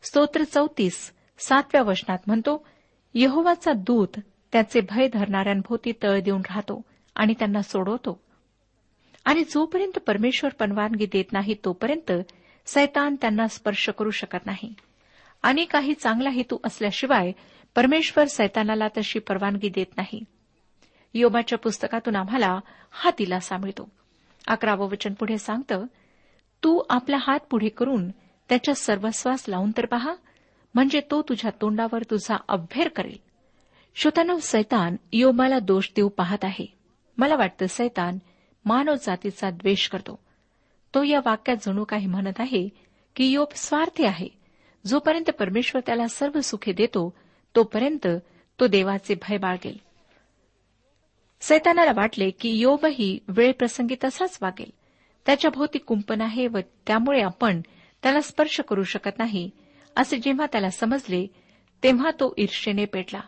स्तोत्र 0.03 0.43
चौतीस 0.43 1.11
सातव्या 1.37 1.81
वचनात 1.81 2.17
म्हणतो 2.27 2.67
यहोवाचा 3.13 3.71
दूत 3.73 4.19
त्याचे 4.51 4.81
भय 4.81 5.07
धरणाऱ्यांभोवती 5.07 5.91
तळ 6.03 6.19
देऊन 6.19 6.41
राहतो 6.41 6.81
आणि 7.15 7.33
त्यांना 7.39 7.61
सोडवतो. 7.61 8.21
आणि 9.25 9.43
जोपर्यंत 9.43 9.99
परमेश्वर 9.99 10.53
परवानगी 10.53 11.05
देत 11.05 11.33
नाही 11.33 11.55
तोपर्यंत 11.65 12.11
सैतान 12.65 13.15
त्यांना 13.15 13.47
स्पर्श 13.47 13.89
करू 13.89 14.11
शकत 14.11 14.45
नाही. 14.45 14.73
आणि 15.43 15.65
काही 15.65 15.93
चांगला 15.93 16.29
हेतू 16.29 16.57
असल्याशिवाय 16.63 17.31
परमेश्वर 17.75 18.25
सैतानाला 18.25 18.87
तशी 18.87 19.19
परवानगी 19.19 19.69
देत 19.69 19.97
नाही. 19.97 20.23
योबाच्या 21.13 21.57
पुस्तकातून 21.57 22.15
आम्हाला 22.15 22.59
हा 22.91 23.09
दिलासा 23.09 23.57
मिळतो. 23.57 23.89
अकरावं 24.47 24.85
वचन 24.85 25.13
पुढे 25.13 25.37
सांगतं 25.37 25.85
तू 26.63 26.81
आपला 26.89 27.17
हात 27.19 27.39
पुढे 27.49 27.69
करून 27.69 28.09
त्याच्या 28.49 28.75
सर्वस्वास 28.75 29.45
लावून 29.47 29.71
तर 29.77 29.85
पहा 29.85 30.13
म्हणजे 30.73 31.01
तो 31.11 31.21
तुझ्या 31.21 31.51
तोंडावर 31.61 32.03
तुझा 32.03 32.37
अभ्यर 32.47 32.87
करेल. 32.87 33.17
श्रोतानो 33.95 34.39
सैतान 34.41 34.95
योबाला 35.13 35.59
दोष 35.59 35.89
देऊ 35.95 36.09
पाहत 36.09 36.37
आहे. 36.43 36.65
मला 37.17 37.35
वाटतं 37.35 37.65
सैतान 37.65 38.17
मानव 38.65 38.93
जातीचा 38.93 39.49
द्वेष 39.49 39.87
करतो. 39.87 40.19
तो 40.95 41.03
या 41.03 41.19
वाक्यात 41.25 41.57
जणू 41.61 41.83
काही 41.83 42.07
म्हणत 42.07 42.39
आहे 42.39 42.69
की 43.15 43.25
योप 43.25 43.53
स्वार्थी 43.55 44.05
आहे. 44.05 44.27
जोपर्यंत 44.85 45.29
परमेश्वर 45.29 45.81
त्याला 45.85 46.07
सर्व 46.07 46.41
सुखे 46.41 46.73
देतो 46.73 47.13
तोपर्यंत 47.55 48.07
तो 48.59 48.67
देवाचे 48.67 49.15
भय 49.15 49.37
बाळगेल. 49.37 49.77
सैतानाला 51.41 51.91
वाटले 51.95 52.29
की 52.29 52.49
योबही 52.49 53.19
वेळप्रसंगी 53.27 53.95
तसाच 54.03 54.39
वागेल. 54.41 54.71
त्याच्या 55.25 55.51
भोवती 55.51 55.77
कुंपण 55.77 56.21
आहे 56.21 56.47
व 56.47 56.57
त्यामुळे 56.87 57.21
आपण 57.21 57.61
त्याला 58.03 58.21
स्पर्श 58.21 58.59
करू 58.59 58.83
शकत 58.83 59.17
नाही. 59.17 59.49
असे 59.95 60.17
जेव्हा 60.17 60.45
त्याला 60.45 60.69
समजले 60.69 61.27
तेव्हा 61.83 62.11
तो 62.11 62.33
ईर्षेने 62.37 62.85
पेटला. 62.85 63.21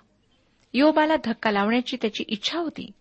योबाला 0.74 1.16
धक्का 1.26 1.52
लावण्याची 1.52 1.98
त्याची 2.02 2.24
इच्छा 2.28 2.60
होती. 2.60 2.92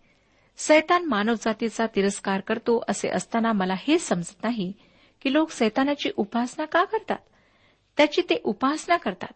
सैतान 0.57 1.05
मानवजातीचा 1.05 1.85
तिरस्कार 1.95 2.39
करतो 2.39 2.83
असे 2.87 3.09
असताना 3.09 3.51
मला 3.51 3.73
हे 3.77 3.99
समजत 3.99 4.43
नाही 4.43 4.73
की 5.21 5.33
लोक 5.33 5.51
सैतानाची 5.51 6.09
उपासना 6.17 6.65
का 6.65 6.83
करतात. 6.83 7.17
त्याची 7.97 8.21
ते 8.21 8.41
उपासना 8.43 8.97
करतात. 8.97 9.33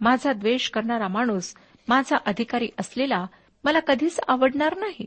माझा 0.00 0.32
द्वेष 0.32 0.68
करणारा 0.68 1.08
माणूस 1.08 1.54
माझा 1.88 2.16
अधिकारी 2.26 2.68
असलेला 2.78 3.26
मला 3.64 3.80
कधीच 3.80 4.20
आवडणार 4.28 4.76
नाही. 4.76 5.06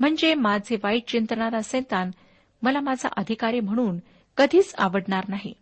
म्हणजे 0.00 0.34
माझे 0.34 0.76
वाईट 0.84 1.08
चिंतणारा 1.08 1.62
सैतान 1.62 2.10
मला 2.62 2.80
माझा 2.80 3.08
अधिकारी 3.16 3.60
म्हणून 3.60 3.98
कधीच 4.36 4.74
आवडणार 4.78 5.24
नाही. 5.28 5.54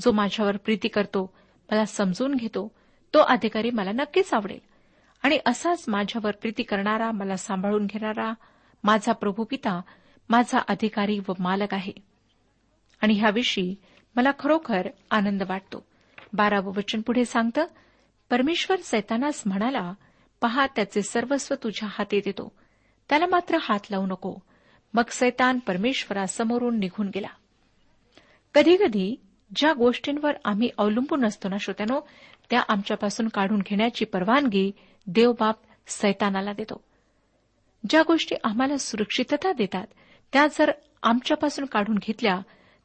जो 0.00 0.12
माझ्यावर 0.12 0.56
प्रीती 0.56 0.88
करतो 0.88 1.34
मला 1.70 1.84
समजून 1.84 2.34
घेतो. 2.34 2.74
तो 3.14 3.18
अधिकारी 3.18 3.70
मला 3.70 3.92
नक्कीच 3.92 4.34
आवडेल. 4.34 4.58
आणि 5.22 5.38
असाच 5.46 5.84
माझ्यावर 5.88 6.30
प्रीती 6.30 6.62
करणारा 6.62 7.10
मला 7.10 7.36
सांभाळून 7.36 7.86
घेणारा 7.86 8.32
माझा 8.84 9.12
प्रभू 9.12 9.44
पिता 9.44 9.80
माझा 10.28 10.58
अधिकारी 10.68 11.18
व 11.28 11.32
मालक 11.38 11.74
आहे. 11.74 11.92
आणि 13.02 13.14
ह्याविषयी 13.14 13.74
मला 14.16 14.30
खरोखर 14.38 14.88
आनंद 15.10 15.42
वाटतो. 15.42 15.86
बारावं 16.32 16.72
वचन 16.76 17.00
पुढे 17.00 17.24
सांगतं 17.24 17.66
परमेश्वर 18.30 18.76
सैतानास 18.76 19.42
म्हणाला 19.46 19.92
पहा 20.40 20.66
त्याचे 20.66 21.02
सर्वस्व 21.02 21.54
तुझ्या 21.62 21.88
हाती 21.92 22.20
देतो. 22.24 22.52
त्याला 23.08 23.26
मात्र 23.26 23.58
हात 23.60 23.90
लावू 23.90 24.06
नको. 24.06 24.36
मग 24.94 25.02
सैतान 25.10 25.58
परमेश्वरासमोरून 25.58 26.78
निघून 26.78 27.10
गेला. 27.14 27.28
कधीकधी 28.54 29.16
ज्या 29.56 29.72
गोष्टींवर 29.72 30.32
आम्ही 30.44 30.70
अवलंबून 30.78 31.24
असतो 31.24 31.48
ना 31.48 31.56
श्रोत्यानो 31.60 32.00
त्या 32.50 32.62
आमच्यापासून 32.68 33.28
काढून 33.28 33.58
घेण्याची 33.58 34.04
परवानगी 34.04 34.72
देवबाप 35.06 35.56
सैतानाला 35.86 36.52
देतो. 36.52 36.84
ज्या 37.90 38.02
गोष्टी 38.06 38.36
आम्हाला 38.44 38.76
सुरक्षितता 38.78 39.52
देतात 39.52 39.86
त्या 40.32 40.46
जर 40.46 40.70
आमच्यापासून 41.02 41.64
काढून 41.64 41.96
घेतल्या 41.96 42.40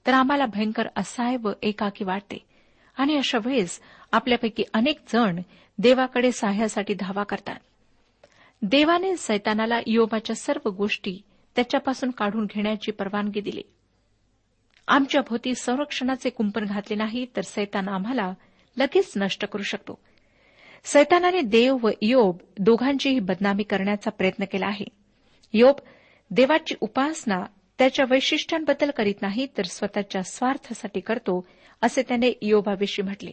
तर 0.07 0.13
आम्हाला 0.13 0.45
भयंकर 0.45 0.87
असहाय 0.95 1.37
व 1.43 1.51
एकाकी 1.61 2.03
वाटते. 2.03 2.37
आणि 2.97 3.17
अशा 3.17 3.37
वेळेस 3.45 3.79
आपल्यापैकी 4.11 4.63
अनेक 4.73 4.99
जण 5.13 5.41
देवाकडे 5.77 6.31
सहाय्यासाठी 6.31 6.93
धावा 6.93 7.23
करतात. 7.23 7.59
देवाने 8.61 9.17
सैतानाला 9.17 9.79
योबाच्या 9.87 10.35
सर्व 10.35 10.69
गोष्टी 10.69 11.19
त्याच्यापासून 11.55 12.11
काढून 12.11 12.45
घेण्याची 12.45 12.91
परवानगी 12.91 13.41
दिली. 13.41 13.61
आमच्या 14.87 15.21
भोवती 15.21 15.55
संरक्षणाचे 15.55 16.29
कुंपण 16.29 16.65
घातले 16.65 16.95
नाही 16.95 17.25
तर 17.35 17.41
सैतान 17.41 17.87
आम्हाला 17.87 18.33
लगेच 18.77 19.13
नष्ट 19.17 19.45
करू 19.45 19.63
शकतो. 19.63 19.99
सैतानाने 20.83 21.41
देव 21.41 21.77
व 21.83 21.89
योब 22.01 22.37
दोघांचीही 22.57 23.19
बदनामी 23.19 23.63
करण्याचा 23.63 24.09
प्रयत्न 24.09 24.45
केला 24.45 24.67
आहे. 24.67 24.85
योब 25.53 25.75
देवाची 26.31 26.75
उपासना 26.81 27.43
त्याच्या 27.77 28.05
वैशिष्ट्यांबद्दल 28.09 28.91
करीत 28.91 29.21
नाही 29.21 29.47
तर 29.57 29.63
स्वतःच्या 29.63 30.23
स्वार्थासाठी 30.23 30.99
करतो 30.99 31.47
असे 31.81 32.01
त्याने 32.01 32.33
योबाविषयी 32.41 33.05
म्हटले. 33.05 33.31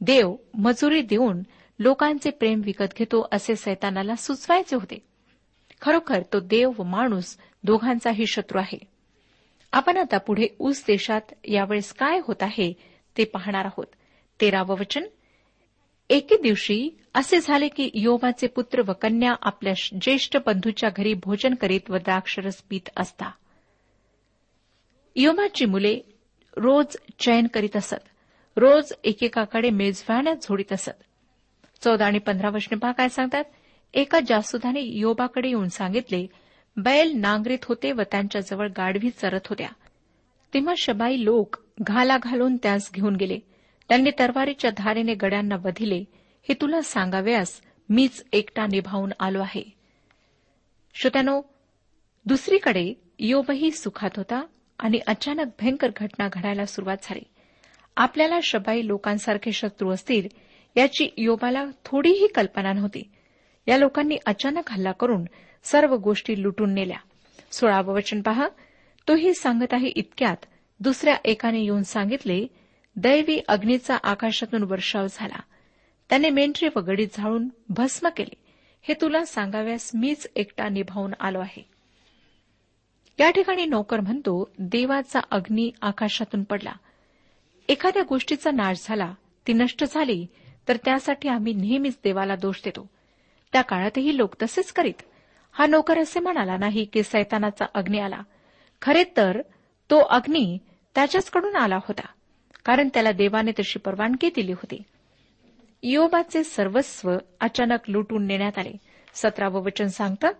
देव 0.00 0.36
मजुरी 0.54 1.02
देऊन 1.02 1.42
लोकांचे 1.78 2.30
प्रेम 2.30 2.60
विकत 2.64 2.98
घेतो 2.98 3.28
असे 3.32 3.56
सैतानाला 3.56 4.14
सुचवायचे 4.14 4.76
होते. 4.76 4.98
खरोखर 5.80 6.22
तो 6.32 6.40
देव 6.40 6.72
व 6.78 6.82
माणूस 6.82 7.36
दोघांचाही 7.64 8.26
शत्रू 8.26 8.58
आहे. 8.58 8.78
आपण 9.72 9.96
आता 9.96 10.18
पुढे 10.18 10.46
ऊस 10.58 10.84
देशात 10.86 11.20
यावेळेस 11.44 11.92
काय 11.92 12.20
होत 12.24 12.42
आहे 12.42 12.72
ते 13.18 13.24
पाहणार 13.24 13.64
आहोत. 13.64 13.86
तेरावं 14.40 14.76
वचन. 14.78 15.04
एके 16.10 16.36
दिवशी 16.42 16.98
असे 17.14 17.40
झाले 17.40 17.68
की 17.68 17.90
योबाचे 17.94 18.46
पुत्र 18.46 18.82
व 18.88 18.92
कन्या 18.92 19.34
आपल्या 19.42 19.72
ज्येष्ठ 20.00 20.36
बंधूच्या 20.46 20.90
घरी 20.96 21.14
भोजन 21.14 21.54
करीत 21.54 21.90
व 21.90 21.96
द्राक्षरस 21.96 22.62
पीत 22.70 22.88
असता. 22.96 23.30
योमाची 25.16 25.64
मुले 25.64 26.00
रोज 26.56 26.96
चयन 27.18 27.46
करीत 27.46 27.76
असत. 27.76 27.94
रोज 28.56 28.92
एकेकाकडे 29.04 29.70
मेजवान्यात 29.70 30.36
झोडीत 30.36 30.72
असत. 30.72 31.02
चौदा 31.84 32.06
आणि 32.06 32.18
पंधरा 32.18 32.48
वचने 32.48 32.78
पहा 32.78 32.92
काय 32.92 33.08
सांगतात. 33.08 33.44
एका 33.94 34.20
जासुदाने 34.26 34.80
योबाकडे 34.80 35.48
येऊन 35.48 35.68
सांगितले 35.68 36.26
बैल 36.76 37.12
नांगरीत 37.12 37.58
होते 37.64 37.92
व 37.92 38.02
त्यांच्याजवळ 38.02 38.68
गाढवी 38.68 39.10
चरत 39.10 39.40
होत्या. 39.46 39.68
तेव्हा 40.54 40.74
शबाई 40.78 41.24
लोक 41.24 41.56
घाला 41.82 42.18
घालून 42.18 42.56
त्यास 42.56 42.90
घेऊन 42.94 43.16
गेले. 43.16 43.38
त्यांनी 43.88 44.10
तरवारीच्या 44.18 44.70
धारेने 44.76 45.14
गड्यांना 45.14 45.56
वधिले. 45.56 46.04
हे 46.42 46.54
तुला 46.54 46.82
सांगाव्यास 46.82 47.60
मीच 47.88 48.24
एकटा 48.32 48.66
निभावून 48.66 49.10
आलो 49.20 49.40
आहे. 49.40 49.62
श्रोत्यानो 50.94 51.42
दुसरीकडे 52.26 52.94
योबही 53.18 53.70
सुखात 53.70 54.10
होता 54.16 54.46
आणि 54.78 54.98
अचानक 55.06 55.46
भयंकर 55.60 55.88
घटना 55.96 56.28
घडायला 56.32 56.66
सुरुवात 56.66 56.96
झाली. 57.02 57.22
आपल्याला 57.96 58.38
शबाई 58.42 58.86
लोकांसारखे 58.86 59.52
शत्रू 59.52 59.90
असतील 59.90 60.28
याची 60.76 61.08
योबाला 61.16 61.64
थोडीही 61.84 62.26
कल्पना 62.26 62.72
नव्हती. 62.72 63.10
या 63.68 63.78
लोकांनी 63.78 64.16
अचानक 64.26 64.70
हल्ला 64.70 64.92
करून 64.92 65.24
सर्व 65.62 65.96
गोष्टी 65.96 66.42
लुटून 66.42 66.74
नेल्या. 66.74 66.98
सोळावं 67.52 67.94
वचन 67.94 68.22
पहा. 68.22 68.48
तोही 69.08 69.34
सांगत 69.34 69.72
आहे 69.72 69.88
इतक्यात 69.88 70.36
दुसऱ्या 70.80 71.16
एकाने 71.24 71.60
येऊन 71.60 71.82
सांगितले 71.82 72.46
दैवी 72.96 73.40
अग्नीचा 73.48 73.96
आकाशातून 74.02 74.62
वर्षाव 74.62 75.06
झाला. 75.10 75.40
त्याने 76.08 76.30
मेंढरे 76.30 76.68
व 76.76 76.80
गडी 76.80 77.06
झाळून 77.12 77.48
भस्म 77.68 78.08
केले. 78.08 78.34
हे 78.82 78.94
तुला 79.00 79.24
सांगाव्यास 79.24 79.90
मीच 79.94 80.26
एकटा 80.36 80.68
निभावून 80.68 81.12
आलो 81.20 81.40
आहे. 81.40 81.68
या 83.18 83.30
ठिकाणी 83.30 83.66
नोकर 83.66 84.00
म्हणतो 84.00 84.50
देवाचा 84.58 85.20
अग्नी 85.30 85.70
आकाशातून 85.82 86.42
पडला. 86.42 86.72
एखाद्या 87.68 88.02
गोष्टीचा 88.02 88.50
नाश 88.50 88.76
झाला 88.84 89.14
ती 89.46 89.52
नष्ट 89.52 89.84
झाली 89.84 90.26
तर 90.68 90.76
त्यासाठी 90.76 91.28
आम्ही 91.28 91.54
नेहमीच 91.54 91.98
देवाला 92.04 92.36
दोष 92.36 92.60
देतो. 92.64 92.90
त्या 93.52 93.62
काळातही 93.62 94.16
लोक 94.16 94.34
तसेच 94.42 94.72
करीत. 94.72 95.02
हा 95.52 95.66
नोकर 95.66 95.98
असे 95.98 96.20
म्हणाला 96.20 96.56
नाही 96.56 96.84
की 96.84 97.02
सैतानाचा 97.02 97.66
अग्नी 97.74 97.98
आला. 97.98 98.20
खरे 98.82 99.04
तर 99.16 99.40
तो 99.90 99.98
अग्नी 99.98 100.58
त्याच्याचकडून 100.94 101.56
आला 101.56 101.76
होता 101.76 102.06
कारण 102.64 102.88
त्याला 102.94 103.12
देवाने 103.12 103.50
तशी 103.58 103.78
परवानगी 103.78 104.28
दिली 104.28 104.52
होती. 104.52 104.82
योबाचे 105.82 106.44
सर्वस्व 106.44 107.16
अचानक 107.40 107.88
लुटून 107.88 108.26
नेण्यात 108.26 108.58
आले. 108.58 108.72
सतरावं 109.14 109.62
वचन 109.62 109.86
सांगतं 109.88 110.32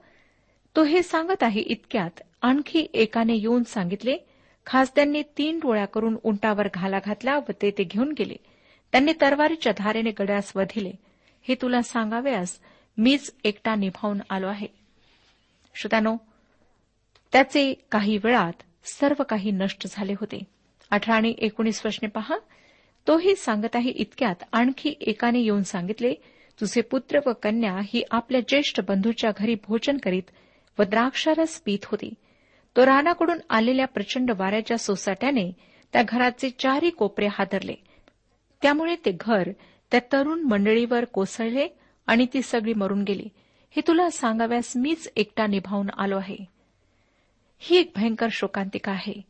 तो 0.76 0.82
हे 0.84 1.02
सांगत 1.02 1.42
आहे 1.42 1.60
इतक्यात 1.60 2.20
आणखी 2.42 2.86
एकाने 2.94 3.34
येऊन 3.34 3.62
सांगितले 3.62 4.16
खासद्यांनी 4.66 5.22
तीन 5.38 5.58
डोळ्या 5.58 5.84
करून 5.86 6.16
उंटावर 6.22 6.68
घाला 6.74 6.98
घातला 7.04 7.36
व 7.38 7.52
ते 7.62 7.70
ते 7.70 7.84
घेऊन 7.84 8.12
गेले. 8.18 8.36
त्यांनी 8.92 9.12
तरवारीच्या 9.20 9.72
धारेने 9.78 10.10
गड्यास 10.10 10.52
वधिले. 10.56 10.92
हे 11.42 11.54
तुला 11.54 11.82
सांगाव्यास 11.82 12.58
मीच 12.98 13.30
एकटा 13.44 13.74
निभावून 13.74 14.20
आलो 14.30 14.46
आहे. 14.46 14.66
श्रोत्यानो 15.80 16.16
त्याचे 17.32 17.74
काही 17.90 18.18
वेळात 18.24 18.52
सर्व 18.84 19.22
काही 19.22 19.50
नष्ट 19.50 19.86
झाले 19.90 20.12
होते. 20.12 20.44
अठरा 20.90 21.14
आणि 21.14 21.34
एकोणीस 21.38 21.82
वर्षने 21.84 22.08
पहा. 22.08 22.38
तोही 23.08 23.36
सांगत 23.36 23.76
आहे 23.76 23.90
इतक्यात 23.90 24.34
आणखी 24.52 24.94
एकाने 25.00 25.40
येऊन 25.40 25.62
सांगितले 25.62 26.14
तुझे 26.60 26.80
पुत्र 26.80 27.18
व 27.26 27.32
कन्या 27.42 27.80
ही 27.84 28.02
आपल्या 28.10 28.40
ज्येष्ठ 28.40 28.80
बंधूच्या 28.88 29.30
घरी 29.36 29.54
भोजन 29.54 29.96
करीत 29.96 30.22
व 30.78 30.82
द्राक्षारस 30.82 31.60
पीत 31.60 31.78
होती. 31.84 32.14
तो 32.76 32.86
रानाकडून 32.86 33.38
आलेल्या 33.50 33.86
प्रचंड 33.86 34.30
वाऱ्याच्या 34.36 34.78
सोसाट्याने 34.78 35.52
त्या 35.92 36.02
घराचे 36.08 36.50
चारही 36.50 36.90
कोपरे 36.90 37.26
हादरले. 37.26 37.74
त्यामुळे 38.62 38.96
ते 39.04 39.16
घर 39.20 39.50
त्या 39.90 40.00
तरुण 40.12 40.40
मंडळीवर 40.40 41.04
कोसळले 41.04 41.68
आणि 42.06 42.26
ती 42.34 42.42
सगळी 42.42 42.74
मरून 42.74 43.02
गेली. 43.02 43.28
हे 43.76 43.82
तुला 43.86 44.10
सांगाव्यास 44.10 44.72
मीच 44.76 45.12
एकटा 45.16 45.46
निभावून 45.46 45.90
आलो 45.98 46.18
आहे. 46.18 46.36
ही 47.58 47.76
एक 47.76 47.92
भयंकर 47.96 48.28
शोकांतिका 48.30 48.92
आहे. 48.92 49.22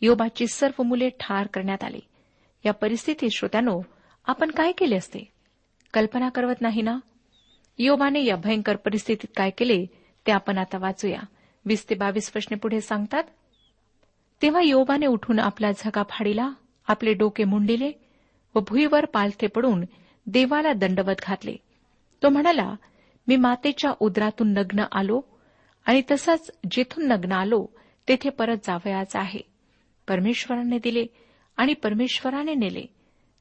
योबाची 0.00 0.46
सर्व 0.46 0.82
मुले 0.82 1.08
ठार 1.08 1.46
करण्यात 1.46 1.84
आली. 1.84 2.00
या 2.64 2.72
परिस्थितीत 2.72 3.28
श्रोत्यानो 3.30 3.80
आपण 4.26 4.50
काय 4.50 4.72
केले 4.72 4.96
असते? 4.96 5.32
कल्पना 5.94 6.28
करवत 6.28 6.60
नाही 6.60 6.82
ना? 6.82 6.98
योबाने 7.78 8.24
या 8.24 8.36
भयंकर 8.36 8.76
परिस्थितीत 8.76 9.28
काय 9.36 9.50
केले 9.50 9.86
ते 10.26 10.32
आपण 10.32 10.58
आता 10.58 10.78
वाचूया. 10.78 11.20
वीस 11.64 11.90
ते 11.90 11.94
बावीस 11.94 12.30
प्रश्न 12.30 12.56
पुढे 12.56 12.80
सांगतात 12.80 13.24
तेव्हा 14.42 14.62
योबाने 14.62 15.06
उठून 15.06 15.38
आपला 15.38 15.70
झगा 15.72 16.02
फाडीला 16.02 16.50
आपले 16.88 17.12
डोके 17.12 17.44
मुंडिले 17.44 17.92
व 18.54 18.60
भुईवर 18.60 19.04
पालथे 19.04 19.46
पडून 19.46 19.84
देवाला 20.26 20.72
दंडवत 20.72 21.14
घातले. 21.22 21.56
तो 22.22 22.28
म्हणाला 22.28 22.74
मी 23.28 23.36
मातेच्या 23.36 23.90
उदरातून 24.00 24.52
नग्न 24.52 24.84
आलो 24.92 25.20
आणि 25.84 26.02
तसंच 26.10 26.50
जिथून 26.70 27.08
नग्न 27.08 27.32
आलो 27.32 27.66
तेथे 28.08 28.30
परत 28.30 28.56
जावयाचं 28.64 29.18
आहे. 29.18 29.40
परमेश्वराने 30.08 30.78
दिले 30.78 31.06
आणि 31.56 31.74
परमेश्वराने 31.74 32.54
नेले. 32.54 32.82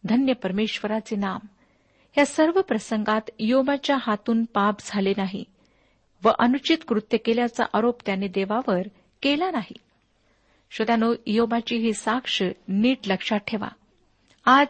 धन्य 0.04 0.34
परमेश्वराचे 0.34 1.16
नाम. 1.16 1.40
या 2.18 2.26
सर्व 2.26 2.62
प्रसंगात 2.62 3.22
योबाच्या 3.40 3.98
हातून 4.00 4.46
पाप 4.46 4.76
झाले 4.80 5.14
नाही 5.18 5.44
व 6.24 6.30
अनुचित 6.40 6.78
कृत्य 6.88 7.18
केल्याचा 7.18 7.64
आरोप 7.74 8.02
त्याने 8.06 8.28
देवावर 8.28 8.82
केला 9.22 9.52
नाही. 9.52 9.74
श्रोत्यानो 10.72 11.14
योबाची 11.28 11.76
ही 11.76 11.94
साक्ष 11.94 12.44
नीट 12.68 12.98
लक्षात 13.08 13.40
ठेवा. 13.40 13.68
आज 14.46 14.68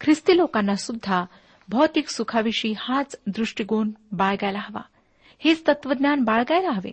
ख्रिस्ती 0.00 0.36
लोकांना 0.36 0.74
सुद्धा 0.74 1.24
भौतिक 1.68 2.08
सुखाविषयी 2.08 2.74
हाच 2.78 3.16
दृष्टिकोन 3.26 3.90
बाळगायला 4.12 4.58
हवा. 4.58 4.80
हेच 5.38 5.62
तत्वज्ञान 5.68 6.20
बाळगायला 6.20 6.70
हवे. 6.70 6.90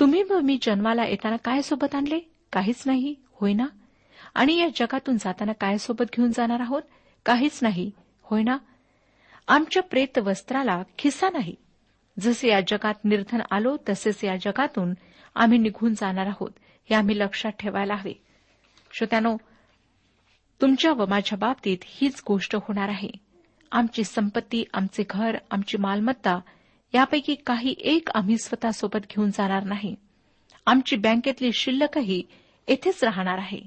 तुम्ही 0.00 0.22
व 0.22 0.40
मी 0.40 0.58
जन्माला 0.62 1.04
येताना 1.04 1.36
काय 1.36 1.62
सोबत 1.62 1.94
आणले? 1.94 2.20
काहीच 2.52 2.82
नाही 2.86 3.14
होय 3.32 3.52
ना? 3.52 3.66
आणि 4.34 4.58
या 4.58 4.68
जगातून 4.76 5.16
जाताना 5.16 5.52
काय 5.52 5.78
सोबत 5.78 6.04
घेऊन 6.16 6.32
जाणार 6.32 6.60
आहोत? 6.60 6.82
काहीच 7.26 7.58
नाही 7.62 7.90
होय 8.22 8.42
ना? 8.42 8.58
आमच्या 9.48 9.82
प्रेत 9.82 10.18
वस्त्राला 10.18 10.82
खिस्सा 10.98 11.28
नाही. 11.28 11.54
जसे 12.20 12.48
या 12.48 12.60
जगात 12.60 12.94
निर्धन 13.04 13.40
आलो 13.50 13.76
तसेच 13.88 14.24
या 14.24 14.36
जगातून 14.36 14.94
आम्ही 15.34 15.58
निघून 15.58 15.94
जाणार 15.94 16.26
आहोत 16.26 16.50
हे 16.90 16.96
आम्ही 16.96 17.18
लक्षात 17.18 17.52
ठेवायला 17.52 17.94
हवे. 17.94 18.12
श्रोत्यानो 18.92 19.36
तुमच्या 20.60 20.92
व 20.92 21.06
माझ्या 21.06 21.38
बाबतीत 21.38 21.78
हीच 21.84 22.22
गोष्ट 22.26 22.56
होणार 22.56 22.88
आहे. 22.88 23.29
आमची 23.72 24.04
संपत्ती 24.04 24.64
आमचे 24.74 25.04
घर 25.10 25.36
आमची 25.50 25.76
मालमत्ता 25.78 26.40
यापैकी 26.94 27.34
काही 27.34 27.74
एक 27.78 28.08
आम्ही 28.14 28.38
स्वतःसोबत 28.38 28.98
घेऊन 28.98 29.30
जाणार 29.30 29.64
नाही. 29.64 29.94
आमची 30.66 30.96
बँकेतली 30.96 31.50
शिल्लकही 31.52 32.22
येथेच 32.68 33.04
राहणार 33.04 33.38
आहे. 33.38 33.60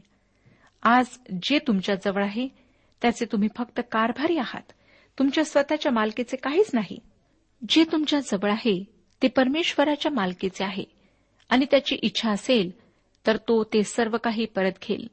आज 0.84 1.06
जे 1.44 1.60
तुमच्या 1.60 1.96
जवळ 1.96 2.24
आहे 2.24 2.48
त्याचे 3.02 3.26
तुम्ही 3.26 3.50
फक्त 3.58 3.82
कारभारी 3.92 4.38
आहात. 4.38 4.72
तुमच्या 5.20 5.46
स्वतःच्या 5.46 5.92
मालकीचे 5.92 6.38
काहीच 6.38 6.70
नाही. 6.74 7.00
जे 7.70 7.84
तुमच्या 7.92 8.20
जवळ 8.20 8.52
आहे 8.52 8.84
ते 9.22 9.28
परमेश्वराच्या 9.28 10.12
मालकीचे 10.12 10.64
आहे. 10.64 10.84
आणि 11.50 11.66
त्याची 11.72 11.96
इच्छा 11.96 12.32
असेल 12.32 12.72
तर 13.28 13.38
तो 13.38 13.64
ते 13.64 13.84
सर्व 13.84 14.18
काही 14.18 14.46
परत 14.46 14.72
घेईल. 14.88 15.10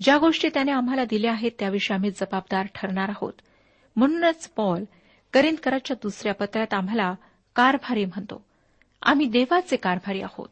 ज्या 0.00 0.18
गोष्टी 0.18 0.48
त्याने 0.48 0.72
आम्हाला 0.72 1.04
दिल्या 1.04 1.32
आहेत 1.32 1.50
त्याविषयी 1.58 1.94
आम्ही 1.94 2.10
जबाबदार 2.10 2.66
ठरणार 2.74 3.08
आहोत. 3.08 3.32
म्हणूनच 3.96 4.48
पॉल 4.48 4.84
करिंदकराच्या 5.32 5.96
दुसऱ्या 6.02 6.34
पत्रात 6.34 6.74
आम्हाला 6.74 7.14
कारभारी 7.56 8.04
म्हणतो. 8.04 8.44
आम्ही 9.02 9.26
देवाचे 9.26 9.76
कारभारी 9.76 10.22
आहोत. 10.22 10.48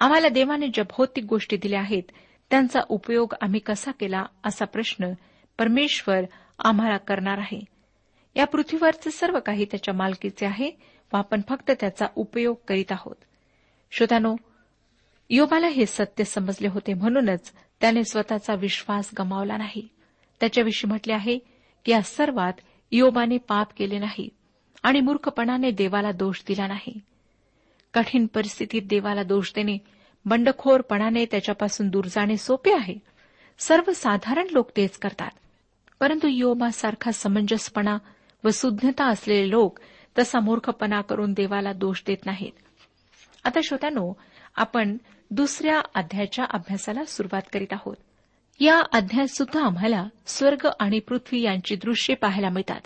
आम्हाला 0.00 0.28
देवाने 0.28 0.66
ज्या 0.66 0.84
भौतिक 0.84 1.24
गोष्टी 1.24 1.56
दिल्या 1.56 1.80
आहेत 1.80 2.02
त्यांचा 2.50 2.80
उपयोग 2.88 3.34
आम्ही 3.40 3.60
कसा 3.60 3.90
केला 3.90 4.24
असा 4.44 4.64
प्रश्न 4.64 5.12
परमेश्वर 5.58 6.20
आम्हाला 6.58 6.96
करणार 6.96 7.38
आहे. 7.38 7.60
या 8.36 8.46
पृथ्वीवरचे 8.46 9.10
सर्व 9.10 9.40
काही 9.40 9.64
त्याच्या 9.64 9.94
मालकीचे 9.94 10.46
आहे 10.46 10.70
व 11.12 11.16
आपण 11.16 11.40
फक्त 11.48 11.70
त्याचा 11.80 12.06
उपयोग 12.16 12.56
करीत 12.68 12.92
आहोत. 12.92 13.16
श्रोतानो 13.92 14.36
योबाला 15.30 15.66
हे 15.66 15.86
सत्य 15.86 16.24
समजले 16.24 16.68
होते 16.68 16.94
म्हणूनच 16.94 17.52
त्याने 17.80 18.04
स्वतःचा 18.04 18.54
विश्वास 18.54 19.10
गमावला 19.18 19.56
नाही. 19.56 19.88
त्याच्याविषयी 20.40 20.88
म्हटले 20.88 21.12
आहे 21.12 21.38
या 21.86 22.02
सर्वात 22.02 22.52
योबाने 22.92 23.38
पाप 23.38 23.68
केले 23.76 23.98
नाही 23.98 24.28
आणि 24.82 25.00
मूर्खपणाने 25.00 25.70
देवाला 25.70 26.12
दोष 26.12 26.42
दिला 26.48 26.66
नाही. 26.66 27.00
कठीण 27.94 28.26
परिस्थितीत 28.26 28.82
देवाला 28.82 29.22
दोष 29.22 29.52
देणे 29.54 29.78
बंडखोरपणाने 30.24 31.26
त्याच्यापासून 31.26 31.88
दूर 31.88 32.04
जाणे 32.04 32.36
सोपे 32.36 32.72
आहे. 32.74 32.94
सर्वसाधारण 33.58 34.46
लोक 34.50 34.70
तेच 34.76 34.98
करतात. 34.98 35.30
परंतु 36.00 36.28
योबासारखा 36.28 37.10
समंजसपणा 37.10 37.98
व 38.44 38.48
सुज्ञता 38.48 39.04
असलेले 39.04 39.50
लोक 39.50 39.78
तसा 40.18 40.40
मूर्खपणा 40.40 41.00
करून 41.00 41.32
देवाला 41.32 41.72
दोष 41.72 42.02
देत 42.06 42.26
नाहीत. 42.26 42.52
आता 43.44 43.60
श्रोत्यानो 43.64 44.12
आपण 44.56 44.96
दुसऱ्या 45.30 45.80
अध्यायाच्या 45.94 46.44
अभ्यासाला 46.50 47.04
सुरुवात 47.04 47.42
करीत 47.52 47.72
आहोत. 47.72 47.96
या 48.60 48.82
अध्यायात 48.92 49.26
सुद्धा 49.26 49.66
आम्हाला 49.66 50.08
स्वर्ग 50.26 50.68
आणि 50.80 50.98
पृथ्वी 50.98 51.40
यांची 51.40 51.76
दृश्ये 51.76 52.16
पाहायला 52.16 52.48
मिळतात. 52.48 52.80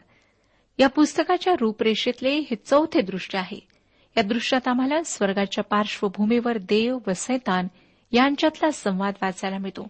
या 0.78 0.88
पुस्तकाच्या 0.88 1.54
रूपरेषेतले 1.60 2.30
हे 2.30 2.54
चौथे 2.54 3.00
दृश्य 3.00 3.38
आहे. 3.38 3.60
या 4.16 4.22
दृश्यात 4.22 4.68
आम्हाला 4.68 5.02
स्वर्गाच्या 5.02 5.64
पार्श्वभूमीवर 5.64 6.58
देव 6.58 6.98
व 7.06 7.12
सैतान 7.16 7.66
यांच्यातला 8.12 8.70
संवाद 8.70 9.14
वाचायला 9.22 9.58
मिळतो. 9.58 9.86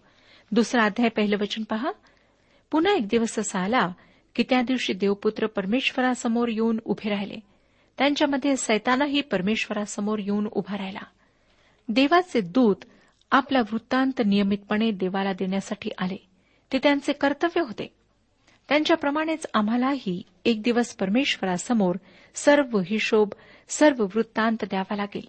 दुसरा 0.53 0.85
अध्याय 0.85 1.09
पहिलं 1.09 1.37
वचन 1.41 1.63
पहा. 1.63 1.91
पुन्हा 2.71 2.93
एक 2.93 3.09
दिवस 3.09 3.39
असा 3.39 3.61
आला 3.61 3.93
की 4.35 4.45
त्या 4.49 4.63
दिवशी 4.63 4.93
देवपुत्र 4.93 5.47
परमेश्वरासमोर 5.47 6.49
येऊन 6.49 6.79
उभे 6.85 7.11
राहिले. 7.11 7.37
त्यांच्यामध्ये 7.99 8.57
सैतानही 8.57 9.21
परमेश्वरासमोर 9.21 10.19
येऊन 10.19 10.49
उभा 10.53 10.79
राहिला. 10.79 11.05
देवाचे 11.89 12.41
दूत 12.41 12.77
आपला 13.31 13.61
वृत्तांत 13.61 14.23
नियमितपणे 14.27 14.91
देवाला 14.91 15.33
देण्यासाठी 15.33 15.91
आले. 15.99 16.27
ते 16.73 16.79
त्यांचे 16.79 17.13
कर्तव्य 17.13 17.61
होते. 17.61 17.95
त्यांच्याप्रमाणेच 18.69 19.47
आम्हालाही 19.55 20.23
एक 20.45 20.63
दिवस 20.63 20.95
परमेश्वरासमोर 20.95 21.97
सर्व 22.35 22.79
हिशोब 22.79 23.29
सर्व 23.69 24.05
वृत्तांत 24.05 24.65
द्यावा 24.65 24.97
लागेल. 24.97 25.29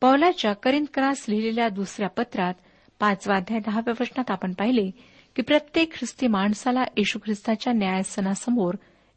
पौलाच्या 0.00 0.52
करिंदकरास 0.52 1.24
लिहिलेल्या 1.28 1.68
दुसऱ्या 1.68 2.08
पत्रात 2.08 2.54
पाचवा 3.00 3.36
अध्याय 3.36 3.60
दहाव्या 3.60 3.94
वचनात 4.00 4.30
आपण 4.30 4.52
पाहिले 4.52 4.90
की 5.36 5.42
प्रत्येक 5.42 5.92
ख्रिस्ती 5.92 6.26
माणसाला 6.26 6.82
येशू 6.96 7.18
ख्रिस्ताच्या 7.18 7.72
न्यायासनासमोर 7.72 8.74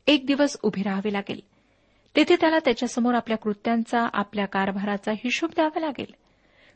एक 0.07 0.25
दिवस 0.25 0.57
उभे 0.63 0.83
राहावे 0.83 1.13
लागेल. 1.13 1.39
तेथे 2.15 2.35
त्याला 2.35 2.59
त्याच्यासमोर 2.59 3.13
आपल्या 3.13 3.37
कृत्यांचा 3.37 4.07
आपल्या 4.13 4.45
कारभाराचा 4.45 5.11
हिशोब 5.11 5.49
द्यावा 5.49 5.79
लागेल. 5.79 6.13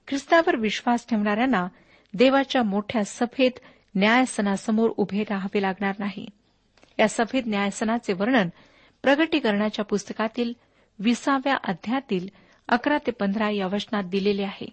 ख्रिस्तावर 0.10 0.56
विश्वास 0.56 1.08
ठेवणाऱ्यांना 1.08 1.68
देवाच्या 2.14 2.64
मोठ्या 2.64 3.04
सफेद 3.06 3.52
न्यायसनासमोर 3.96 4.90
उभे 4.98 5.24
राहावे 5.24 5.62
लागणार 5.62 5.96
नाही. 6.00 6.26
या 7.00 7.08
सफेद 7.08 7.48
न्यायसनाचे 7.48 8.14
वर्णन 8.14 8.50
प्रगटीकरणाच्या 9.04 9.86
पुस्तकातील 9.86 10.54
विसाव्या 11.00 11.56
अध्यायातील 11.64 12.28
अकरा 12.68 12.98
ते 12.98 13.12
पंधरा 13.12 13.50
या 13.50 13.68
वचनात 13.68 14.04
दिलेले 14.04 14.44
आहे. 14.44 14.70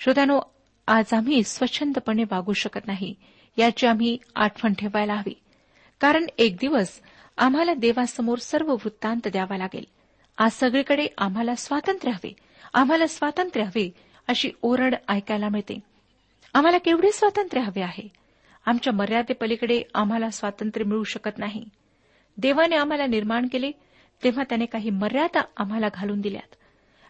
श्रोत्यानो 0.00 0.40
आज 0.86 1.04
आम्ही 1.12 1.42
स्वच्छंदपणे 1.42 2.22
वागू 2.22 2.52
शकत 2.52 2.86
नाही 2.86 3.14
याची 3.56 3.86
आम्ही 3.86 4.18
आठवण 4.34 4.72
ठेवायला 4.72 5.14
हवी. 5.14 5.34
कारण 6.00 6.26
एक 6.38 6.56
दिवस 6.56 7.00
आम्हाला 7.38 7.74
देवासमोर 7.74 8.38
सर्व 8.38 8.72
वृत्तांत 8.72 9.28
द्यावा 9.28 9.56
लागेल. 9.56 9.84
आज 10.38 10.50
सगळीकडे 10.50 11.06
आम्हाला 11.18 11.54
स्वातंत्र्य 11.54 12.12
हवे. 12.12 12.36
आम्हाला 12.74 13.06
स्वातंत्र्य 13.06 13.64
हवे 13.64 14.09
अशी 14.30 14.50
ओरड 14.62 14.94
ऐकायला 15.08 15.48
मिळते. 15.48 15.80
आम्हाला 16.54 16.78
केवढे 16.78 17.12
स्वातंत्र्य 17.12 17.62
हवे 17.62 17.82
आहे? 17.82 18.08
आमच्या 18.66 18.92
मर्यादेपलीकडे 18.92 19.82
आम्हाला 19.94 20.30
स्वातंत्र्य 20.30 20.84
मिळू 20.84 21.04
शकत 21.04 21.38
नाही. 21.38 21.64
देवाने 22.38 22.76
आम्हाला 22.76 23.06
निर्माण 23.06 23.46
केले 23.52 23.70
तेव्हा 24.24 24.44
त्याने 24.48 24.64
काही 24.64 24.90
मर्यादा 24.90 25.40
आम्हाला 25.56 25.86
घालून 25.94 26.20
दिल्यात. 26.20 26.54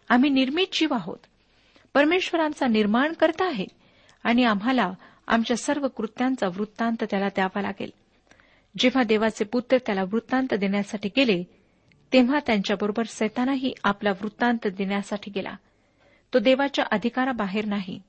आम्ही 0.09 0.29
निर्मित 0.29 0.67
जीव 0.73 0.93
आहोत. 0.93 1.17
परमेश्वर 1.93 2.41
आमचा 2.41 2.67
निर्माण 2.67 3.13
करता 3.13 3.45
आहे 3.45 3.65
आणि 4.23 4.43
आम्हाला 4.43 4.91
आमच्या 5.27 5.57
सर्व 5.57 5.87
कृत्यांचा 5.87 6.47
वृत्तांत 6.47 7.03
त्याला 7.09 7.27
द्यावा 7.27 7.61
लागेल. 7.61 7.89
जेव्हा 8.77 9.03
देवाचे 9.03 9.43
पुत्र 9.43 9.77
त्याला 9.77 10.03
वृत्तांत 10.03 10.53
देण्यासाठी 10.53 11.09
गेले 11.17 11.43
तेव्हा 12.13 12.39
त्यांच्याबरोबर 12.47 13.03
सैतानाही 13.03 13.73
आपला 13.83 14.11
वृत्तांत 14.11 14.67
देण्यासाठी 14.67 15.31
गेला. 15.31 15.55
तो 16.33 16.39
देवाच्या 16.39 16.85
अधिकाराबाहेर 16.91 17.65
नाही. 17.65 18.01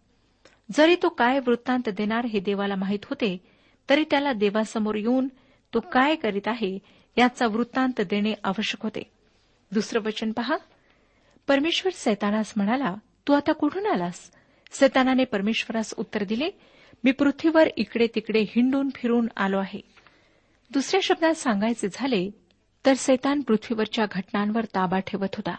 जरी 0.72 0.96
तो 1.02 1.08
काय 1.08 1.38
वृत्तांत 1.38 1.88
देणार 1.88 2.24
हे 2.24 2.40
देवाला 2.40 2.74
माहीत 2.74 2.98
होते 3.04 3.40
तरी 3.90 4.04
त्याला 4.10 4.32
देवासमोर 4.32 4.94
येऊन 4.94 5.28
तो 5.74 5.80
काय 5.80 6.14
करीत 6.14 6.48
आहे 6.48 6.78
याचा 7.18 7.46
वृत्तांत 7.46 8.00
देणे 8.00 8.34
आवश्यक 8.44 8.82
होते. 8.82 9.10
दुसरं 9.72 10.00
वचन 10.00 10.32
पहा. 10.32 10.56
परमेश्वर 11.48 11.92
सैतानास 11.92 12.52
म्हणाला 12.56 12.94
तू 13.28 13.32
आता 13.32 13.52
कुठून 13.52 13.86
आलास? 13.86 14.30
सैतानाने 14.72 15.24
परमेश्वरास 15.24 15.94
उत्तर 15.96 16.24
दिले 16.24 16.50
मी 17.04 17.10
पृथ्वीवर 17.10 17.68
इकडे 17.76 18.06
तिकडे 18.14 18.40
हिंडून 18.40 18.88
फिरून 18.94 19.28
आलो 19.36 19.58
आहे. 19.58 19.80
दुसऱ्या 20.70 21.00
शब्दात 21.02 21.34
सांगायचे 21.34 21.88
झाले 21.92 22.30
तर 22.86 22.94
सैतान 22.94 23.40
पृथ्वीवरच्या 23.40 24.06
घटनांवर 24.10 24.64
ताबा 24.64 24.98
ठेवत 24.98 25.34
होता. 25.34 25.54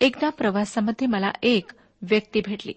एकदा 0.00 0.28
प्रवासामध्ये 0.28 1.06
मला 1.06 1.30
एक 1.42 1.72
व्यक्ती 2.02 2.40
भेटली. 2.40 2.72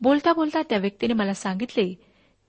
बोलता 0.00 0.32
बोलता 0.32 0.62
त्या 0.62 0.78
व्यक्तीने 0.78 1.14
मला 1.14 1.34
सांगितले 1.34 1.94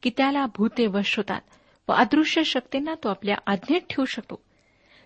की 0.04 0.10
त्याला 0.18 0.46
भूते 0.56 0.88
वश 0.88 1.18
होतात 1.18 1.42
व 1.88 1.94
अदृश्य 1.94 2.44
शक्तींना 2.44 2.96
तो 3.04 3.10
आपल्या 3.10 3.36
आज्ञेत 3.48 3.82
ठेवू 3.90 4.06
शकतो. 4.06 4.42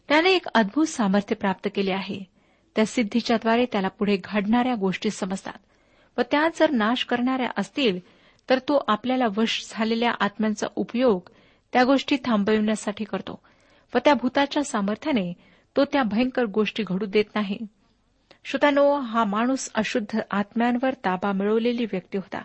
त्याने 0.08 0.34
एक 0.34 0.48
अद्भुत 0.56 0.88
सामर्थ्य 0.88 1.36
प्राप्त 1.36 1.68
केले 1.76 1.92
आहे. 1.92 2.24
त्या 2.76 2.86
सिद्धीच्याद्वारे 2.86 3.66
त्याला 3.66 3.88
पुढे 3.88 4.18
घडणाऱ्या 4.24 4.76
गोष्टी 4.76 5.10
समजतात 5.10 5.58
व 6.18 6.22
त्या 6.32 6.48
जर 6.56 6.72
नाश 6.72 7.06
करणाऱ्या 7.06 7.50
असतील 7.58 8.00
तर 8.50 8.60
तो 8.60 8.84
आपल्याला 8.88 9.26
वश 9.38 9.68
झालेल्या 9.70 10.12
आत्म्यांचा 10.20 10.68
उपयोग 10.76 11.30
त्या 11.74 11.84
गोष्टी 11.84 12.18
थांबविण्यासाठी 12.26 13.04
करतो 13.04 13.40
व 13.96 13.98
त्या 13.98 14.14
भूताच्या 14.14 14.64
सामर्थ्याने 14.64 15.34
तो 15.76 15.86
त्या 15.86 16.04
भयंकर 16.04 16.46
गोष्टी 16.46 16.84
घडू 16.84 17.06
देत 17.06 17.36
नाही. 17.36 17.58
श्रोतानो 18.44 19.00
हा 19.00 19.24
माणूस 19.24 19.70
अशुद्ध 19.76 20.20
आत्म्यांवर 20.32 20.94
ताबा 20.94 21.32
मिळवलेली 21.32 21.86
व्यक्ती 21.86 22.18
होता 22.18 22.42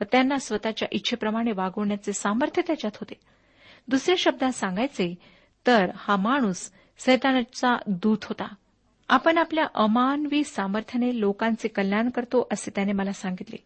व 0.00 0.04
त्यांना 0.12 0.38
स्वतःच्या 0.38 0.88
इच्छेप्रमाणे 0.92 1.52
वागवण्याचे 1.52 2.12
सामर्थ्य 2.12 2.62
त्याच्यात 2.66 2.96
होते. 2.96 3.14
दुसऱ्या 3.88 4.14
शब्दात 4.18 4.52
सांगायचे 4.52 5.14
तर 5.66 5.90
हा 5.96 6.16
माणूस 6.16 6.70
सैतानाचा 6.98 7.76
दूत 7.86 8.18
होता. 8.24 8.54
आपण 9.08 9.38
आपल्या 9.38 9.64
अमानवी 9.74 10.44
सामर्थ्याने 10.44 11.20
लोकांचे 11.20 11.68
कल्याण 11.68 12.10
करतो 12.10 12.48
असे 12.52 12.70
त्याने 12.74 12.92
मला 12.92 13.12
सांगितले. 13.12 13.56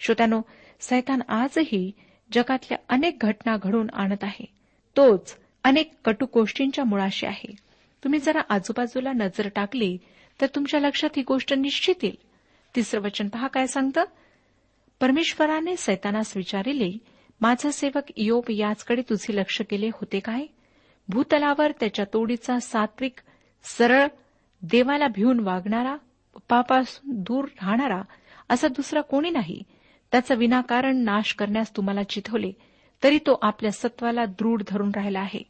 श्रोत्यानो 0.00 0.40
सैतान 0.80 1.22
आजही 1.28 1.92
जगातल्या 2.32 2.78
अनेक 2.88 3.18
घटना 3.20 3.56
घडून 3.56 3.86
आणत 3.92 4.24
आहे. 4.24 4.44
तोच 4.96 5.36
अनेक 5.64 5.92
कटू 6.04 6.26
गोष्टींच्या 6.34 6.84
मुळाशी 6.84 7.26
आहे. 7.26 7.56
तुम्ही 8.04 8.18
जरा 8.18 8.40
आजूबाजूला 8.48 9.12
नजर 9.12 9.48
टाकली 9.54 9.98
तर 10.40 10.46
तुमच्या 10.46 10.80
लक्षात 10.80 11.10
ही 11.16 11.22
गोष्ट 11.22 11.52
निश्चित 11.52 11.94
येईल. 12.02 12.16
तिसरं 12.76 13.00
वचन 13.00 13.28
पहा 13.28 13.46
काय 13.46 13.66
सांगतं? 13.66 14.04
परमेश्वराने 15.00 15.76
सैतानास 15.76 16.36
विचारिले 16.36 16.98
माझा 17.40 17.70
सेवक 17.70 18.02
योप 18.16 18.50
याचकडे 18.50 19.02
तुझे 19.02 19.36
लक्ष 19.36 19.62
केले 19.70 19.88
होते 19.88 20.20
काय? 20.20 20.46
भूतलावर 21.08 21.70
त्याच्या 21.70 22.04
तोडीचा 22.12 22.58
सात्विक 22.58 23.12
सरळ 23.64 24.06
देवाला 24.62 25.08
भिवून 25.08 25.40
वागणारा 25.40 25.96
पापासून 26.48 27.10
दूर 27.14 27.44
राहणारा 27.44 28.02
असा 28.48 28.68
दुसरा 28.68 29.00
कोणी 29.00 29.30
नाही. 29.30 29.62
त्याचा 30.12 30.34
विनाकारण 30.34 30.96
नाश 30.96 31.34
करण्यास 31.34 31.76
तुम्हाला 31.76 32.02
चिथवले 32.02 32.52
तरी 33.04 33.18
तो 33.18 33.38
आपल्या 33.42 33.72
सत्वाला 33.72 34.24
दृढ 34.24 34.62
धरून 34.68 34.90
राहिला 34.94 35.20
आहे. 35.20 35.42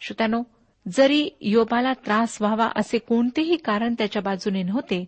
श्रोत्यानो 0.00 0.42
जरी 0.90 1.28
योबाला 1.40 1.92
त्रास 1.92 2.42
व्हावा 2.42 2.68
असे 2.76 2.98
कोणतेही 2.98 3.56
कारण 3.56 3.94
त्याच्या 3.98 4.22
बाजूने 4.22 4.62
नव्हते 4.62 5.04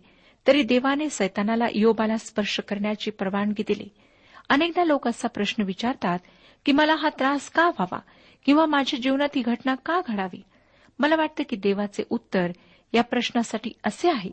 तरी 0.47 0.63
देवाने 0.63 1.09
सैतानाला 1.09 1.65
योबाला 1.75 2.17
स्पर्श 2.17 2.59
करण्याची 2.59 3.11
परवानगी 3.11 3.63
दिली. 3.67 3.89
अनेकदा 4.49 4.83
लोक 4.83 5.07
असा 5.07 5.27
प्रश्न 5.27 5.63
विचारतात 5.63 6.19
की 6.65 6.71
मला 6.71 6.95
हा 6.95 7.09
त्रास 7.09 7.49
का 7.49 7.67
व्हावा 7.67 7.99
किंवा 8.45 8.65
माझ्या 8.65 8.99
जीवनात 8.99 9.29
ही 9.35 9.41
घटना 9.41 9.75
का 9.75 10.01
घडावी? 10.07 10.41
मला 10.99 11.15
वाटतं 11.15 11.43
की 11.49 11.55
देवाचे 11.55 12.03
उत्तर 12.09 12.51
या 12.93 13.03
प्रश्नासाठी 13.03 13.71
असे 13.83 14.09
आहे. 14.09 14.31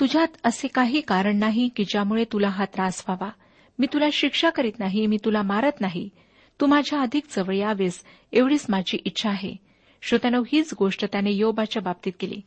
तुझ्यात 0.00 0.28
असे 0.44 0.68
काही 0.68 1.00
कारण 1.00 1.36
नाही 1.36 1.68
की 1.76 1.84
ज्यामुळे 1.84 2.24
तुला 2.24 2.48
हा 2.48 2.64
त्रास 2.64 3.04
व्हावा. 3.08 3.30
मी 3.78 3.86
तुला 3.92 4.08
शिक्षा 4.12 4.50
करीत 4.50 4.78
नाही 4.78 5.06
मी 5.06 5.16
तुला 5.24 5.42
मारत 5.42 5.80
नाही. 5.80 6.08
तू 6.60 6.66
माझ्या 6.66 7.00
अधिक 7.00 7.24
जवळ 7.36 7.54
यावेस 7.54 8.04
एवढीच 8.32 8.66
माझी 8.68 8.96
इच्छा 9.04 9.30
आहे. 9.30 9.64
श्रोत्यानो 10.06 10.42
हीच 10.52 10.74
गोष्ट 10.78 11.04
त्याने 11.04 11.30
योबाच्या 11.30 11.82
बाबतीत 11.82 12.12
केली. 12.20 12.40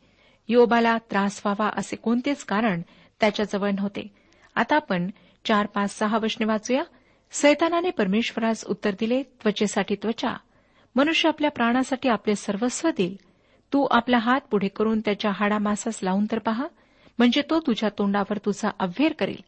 योबाला 0.48 0.98
त्रास 0.98 1.42
व्हावा 1.44 1.70
असे 1.76 1.96
कोणतेच 1.96 2.44
कारण 2.44 2.82
त्याच्याजवळ 3.20 3.70
नव्हते. 3.70 4.14
आता 4.54 4.76
आपण 4.76 5.10
चार 5.44 5.66
पाच 5.66 5.98
सहा 5.98 6.18
वचने 6.18 6.46
वाचूया. 6.46 6.82
सैतानाने 7.30 7.90
परमेश्वरास 7.90 8.64
उत्तर 8.64 8.90
दिले 9.00 9.22
त्वचेसाठी 9.22 9.94
त्वचा. 9.94 10.36
मनुष्य 10.96 11.28
आपल्या 11.28 11.50
प्राणासाठी 11.50 12.08
आपले 12.08 12.34
सर्वस्व 12.34 12.90
देईल. 12.90 13.16
तू 13.72 13.86
आपला 13.90 14.18
हात 14.18 14.40
पुढे 14.40 14.68
करून 14.68 15.00
त्याच्या 15.00 15.30
हाडामासास 15.34 16.00
लावून 16.02 16.26
तर 16.32 16.38
पहा. 16.38 16.66
म्हणजे 17.18 17.42
तो 17.50 17.60
तुझ्या 17.60 17.88
तोंडावर 17.98 18.38
तुझा 18.38 18.70
अव्हेर 18.78 19.12
करेल. 19.12 19.40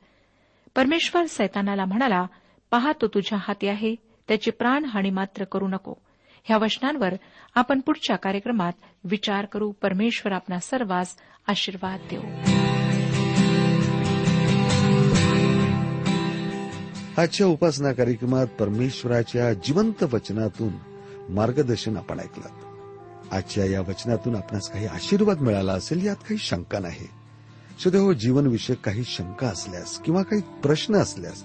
परमेश्वर 0.76 1.24
सैतानाला 1.26 1.84
म्हणाला 1.84 2.26
पहा 2.70 2.92
तो 2.92 3.08
तुझ्या 3.08 3.38
हाती 3.42 3.68
आहे. 3.68 3.94
त्याची 4.28 4.50
प्राणहानी 4.50 5.10
मात्र 5.10 5.44
करू 5.44 5.68
नको. 5.68 5.94
ह्या 6.44 6.58
वचनांवर 6.58 7.14
आपण 7.54 7.80
पुढच्या 7.80 8.16
कार्यक्रमात 8.16 8.72
विचार 9.04 9.44
करू. 9.44 9.72
परमेश्वर 9.82 10.32
आपला 10.32 10.58
सर्वांस 10.58 11.08
आशीर्वाद 11.46 12.00
देऊ 12.10 12.22
आजच्या 17.18 17.46
उपासना 17.46 17.92
कार्यक्रमात 17.92 18.46
परमेश्वराच्या 18.46 19.52
जिवंत 19.52 20.02
वचनातून 20.02 20.72
मार्गदर्शन 21.28 21.96
आपण 21.96 22.20
ऐकलं. 22.20 22.48
आजच्या 23.32 23.64
या 23.64 23.80
वचनातून 23.80 24.36
आपणास 24.36 24.70
काही 24.70 24.86
आशीर्वाद 24.86 25.40
मिळाला 25.40 25.72
असेल 25.72 26.06
यात 26.06 26.16
काही 26.16 26.38
शंका 26.38 26.78
नाही. 26.78 27.06
सुदैव 27.82 28.12
जीवनविषयक 28.12 28.80
काही 28.80 29.04
शंका 29.04 29.46
असल्यास 29.46 29.98
किंवा 29.98 30.22
काही 30.22 30.42
प्रश्न 30.62 30.96
असल्यास 30.96 31.44